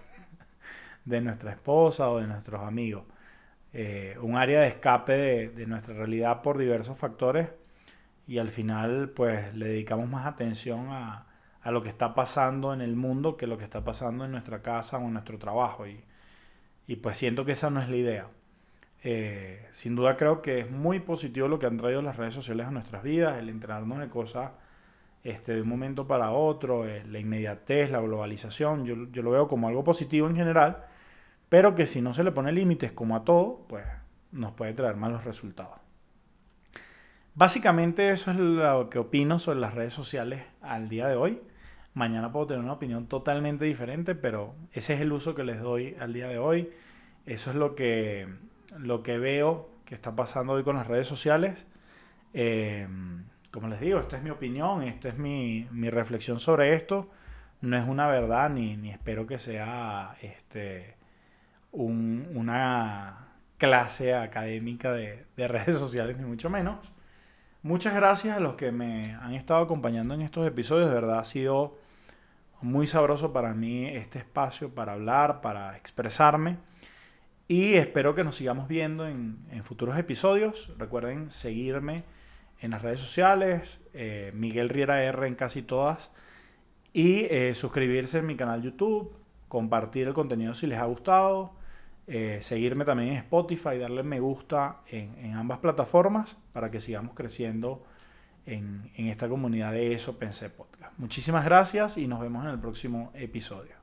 de 1.06 1.22
nuestra 1.22 1.52
esposa 1.52 2.10
o 2.10 2.20
de 2.20 2.26
nuestros 2.26 2.60
amigos. 2.60 3.04
Eh, 3.72 4.18
un 4.20 4.36
área 4.36 4.60
de 4.60 4.68
escape 4.68 5.12
de, 5.12 5.48
de, 5.48 5.66
nuestra 5.66 5.94
realidad 5.94 6.42
por 6.42 6.58
diversos 6.58 6.98
factores 6.98 7.48
y 8.26 8.36
al 8.36 8.48
final 8.48 9.12
pues 9.16 9.54
le 9.54 9.68
dedicamos 9.68 10.06
más 10.10 10.26
atención 10.26 10.88
a, 10.90 11.26
a, 11.62 11.70
lo 11.70 11.80
que 11.80 11.88
está 11.88 12.14
pasando 12.14 12.74
en 12.74 12.82
el 12.82 12.96
mundo 12.96 13.38
que 13.38 13.46
lo 13.46 13.56
que 13.56 13.64
está 13.64 13.82
pasando 13.82 14.26
en 14.26 14.32
nuestra 14.32 14.60
casa 14.60 14.98
o 14.98 15.06
en 15.06 15.14
nuestro 15.14 15.38
trabajo 15.38 15.86
y, 15.86 16.04
y 16.86 16.96
pues 16.96 17.16
siento 17.16 17.46
que 17.46 17.52
esa 17.52 17.70
no 17.70 17.80
es 17.80 17.88
la 17.88 17.96
idea. 17.96 18.28
Eh, 19.04 19.66
sin 19.70 19.94
duda 19.94 20.16
creo 20.16 20.42
que 20.42 20.60
es 20.60 20.70
muy 20.70 21.00
positivo 21.00 21.46
lo 21.46 21.58
que 21.58 21.66
han 21.66 21.76
traído 21.76 22.02
las 22.02 22.16
redes 22.16 22.34
sociales 22.34 22.66
a 22.66 22.70
nuestras 22.70 23.02
vidas, 23.02 23.38
el 23.38 23.48
enterarnos 23.48 23.98
de 24.00 24.08
cosas 24.08 24.50
este, 25.22 25.54
de 25.54 25.62
un 25.62 25.68
momento 25.68 26.06
para 26.06 26.30
otro, 26.32 26.86
eh, 26.86 27.04
la 27.06 27.18
inmediatez, 27.18 27.90
la 27.90 28.00
globalización, 28.00 28.84
yo, 28.84 28.94
yo, 29.12 29.22
lo 29.22 29.30
veo 29.30 29.48
como 29.48 29.68
algo 29.68 29.84
positivo 29.84 30.28
en 30.28 30.36
general, 30.36 30.84
pero 31.48 31.74
que 31.74 31.86
si 31.86 32.00
no 32.00 32.12
se 32.12 32.24
le 32.24 32.32
pone 32.32 32.52
límites 32.52 32.92
como 32.92 33.16
a 33.16 33.24
todo, 33.24 33.64
pues 33.68 33.84
nos 34.32 34.52
puede 34.52 34.72
traer 34.74 34.96
malos 34.96 35.24
resultados. 35.24 35.78
Básicamente 37.34 38.10
eso 38.10 38.32
es 38.32 38.36
lo 38.36 38.90
que 38.90 38.98
opino 38.98 39.38
sobre 39.38 39.60
las 39.60 39.74
redes 39.74 39.92
sociales 39.92 40.42
al 40.60 40.88
día 40.88 41.06
de 41.06 41.14
hoy. 41.14 41.40
Mañana 41.94 42.32
puedo 42.32 42.48
tener 42.48 42.64
una 42.64 42.72
opinión 42.72 43.06
totalmente 43.06 43.64
diferente, 43.64 44.14
pero 44.14 44.54
ese 44.72 44.94
es 44.94 45.00
el 45.00 45.12
uso 45.12 45.34
que 45.34 45.44
les 45.44 45.60
doy 45.60 45.96
al 46.00 46.12
día 46.12 46.28
de 46.28 46.38
hoy. 46.38 46.70
Eso 47.26 47.50
es 47.50 47.56
lo 47.56 47.74
que, 47.76 48.26
lo 48.78 49.02
que 49.02 49.18
veo 49.18 49.70
que 49.84 49.94
está 49.94 50.14
pasando 50.14 50.54
hoy 50.54 50.64
con 50.64 50.76
las 50.76 50.86
redes 50.86 51.06
sociales. 51.06 51.66
Eh, 52.34 52.86
como 53.50 53.68
les 53.68 53.80
digo, 53.80 53.98
esta 53.98 54.16
es 54.16 54.22
mi 54.22 54.30
opinión, 54.30 54.82
esta 54.82 55.08
es 55.08 55.18
mi, 55.18 55.66
mi, 55.70 55.90
reflexión 55.90 56.38
sobre 56.38 56.74
esto. 56.74 57.10
No 57.60 57.76
es 57.76 57.86
una 57.88 58.06
verdad 58.06 58.50
ni, 58.50 58.76
ni 58.76 58.90
espero 58.90 59.26
que 59.26 59.38
sea 59.38 60.16
este, 60.22 60.96
un, 61.72 62.28
una 62.34 63.28
clase 63.56 64.14
académica 64.14 64.92
de, 64.92 65.24
de 65.36 65.48
redes 65.48 65.76
sociales, 65.78 66.18
ni 66.18 66.24
mucho 66.24 66.50
menos. 66.50 66.92
Muchas 67.62 67.94
gracias 67.94 68.36
a 68.36 68.40
los 68.40 68.54
que 68.54 68.70
me 68.70 69.14
han 69.14 69.34
estado 69.34 69.60
acompañando 69.62 70.14
en 70.14 70.22
estos 70.22 70.46
episodios. 70.46 70.88
De 70.88 70.94
verdad 70.94 71.18
ha 71.18 71.24
sido 71.24 71.78
muy 72.60 72.86
sabroso 72.86 73.32
para 73.32 73.54
mí 73.54 73.86
este 73.86 74.18
espacio 74.18 74.74
para 74.74 74.92
hablar, 74.92 75.40
para 75.40 75.76
expresarme. 75.76 76.58
Y 77.48 77.74
espero 77.74 78.14
que 78.14 78.22
nos 78.22 78.36
sigamos 78.36 78.68
viendo 78.68 79.08
en, 79.08 79.38
futuros 79.64 79.98
episodios. 79.98 80.70
Recuerden 80.78 81.30
seguirme 81.30 82.04
en 82.60 82.70
las 82.72 82.82
redes 82.82 83.00
sociales, 83.00 83.80
eh, 83.94 84.30
Miguel 84.34 84.68
Riera 84.68 85.02
R 85.02 85.26
en 85.26 85.34
casi 85.34 85.62
todas. 85.62 86.12
Y 86.92 87.24
eh, 87.30 87.54
suscribirse 87.54 88.18
en 88.18 88.26
mi 88.26 88.36
canal 88.36 88.62
YouTube, 88.62 89.16
compartir 89.48 90.06
el 90.06 90.14
contenido 90.14 90.54
si 90.54 90.66
les 90.66 90.78
ha 90.78 90.84
gustado 90.84 91.58
eh, 92.10 92.38
seguirme 92.40 92.86
también 92.86 93.10
en 93.10 93.16
Spotify, 93.16 93.76
darle 93.78 94.02
me 94.02 94.18
gusta 94.18 94.80
en, 94.88 95.34
ambas 95.34 95.58
plataformas 95.58 96.38
para 96.54 96.70
que 96.70 96.80
sigamos 96.80 97.14
creciendo 97.14 97.84
en, 98.46 98.90
en 98.96 99.08
esta 99.08 99.28
comunidad 99.28 99.72
de 99.72 99.92
Eso 99.92 100.18
Pensé 100.18 100.48
Podcast. 100.48 100.98
Muchísimas 100.98 101.44
gracias 101.44 101.98
y 101.98 102.08
nos 102.08 102.20
vemos 102.20 102.46
en 102.46 102.50
el 102.52 102.58
próximo 102.58 103.12
episodio. 103.14 103.77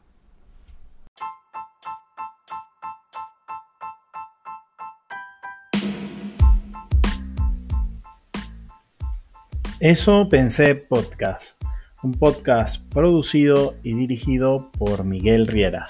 Eso 9.88 10.28
Pensé 10.30 10.74
Podcast, 10.74 11.64
un 12.02 12.14
podcast 12.14 12.92
producido 12.92 13.76
y 13.84 13.94
dirigido 13.94 14.72
por 14.80 15.04
Miguel 15.04 15.46
Riera. 15.46 15.86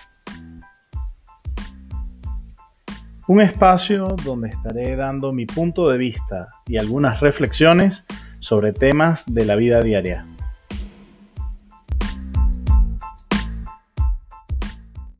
Un 3.29 3.39
espacio 3.39 4.08
donde 4.25 4.49
estaré 4.49 4.97
dando 4.97 5.31
mi 5.31 5.45
punto 5.45 5.88
de 5.88 5.97
vista 5.97 6.47
y 6.67 6.75
algunas 6.75 7.21
reflexiones 7.21 8.05
sobre 8.39 8.73
temas 8.73 9.34
de 9.34 9.45
la 9.45 9.55
vida 9.55 9.79
diaria. 9.79 10.25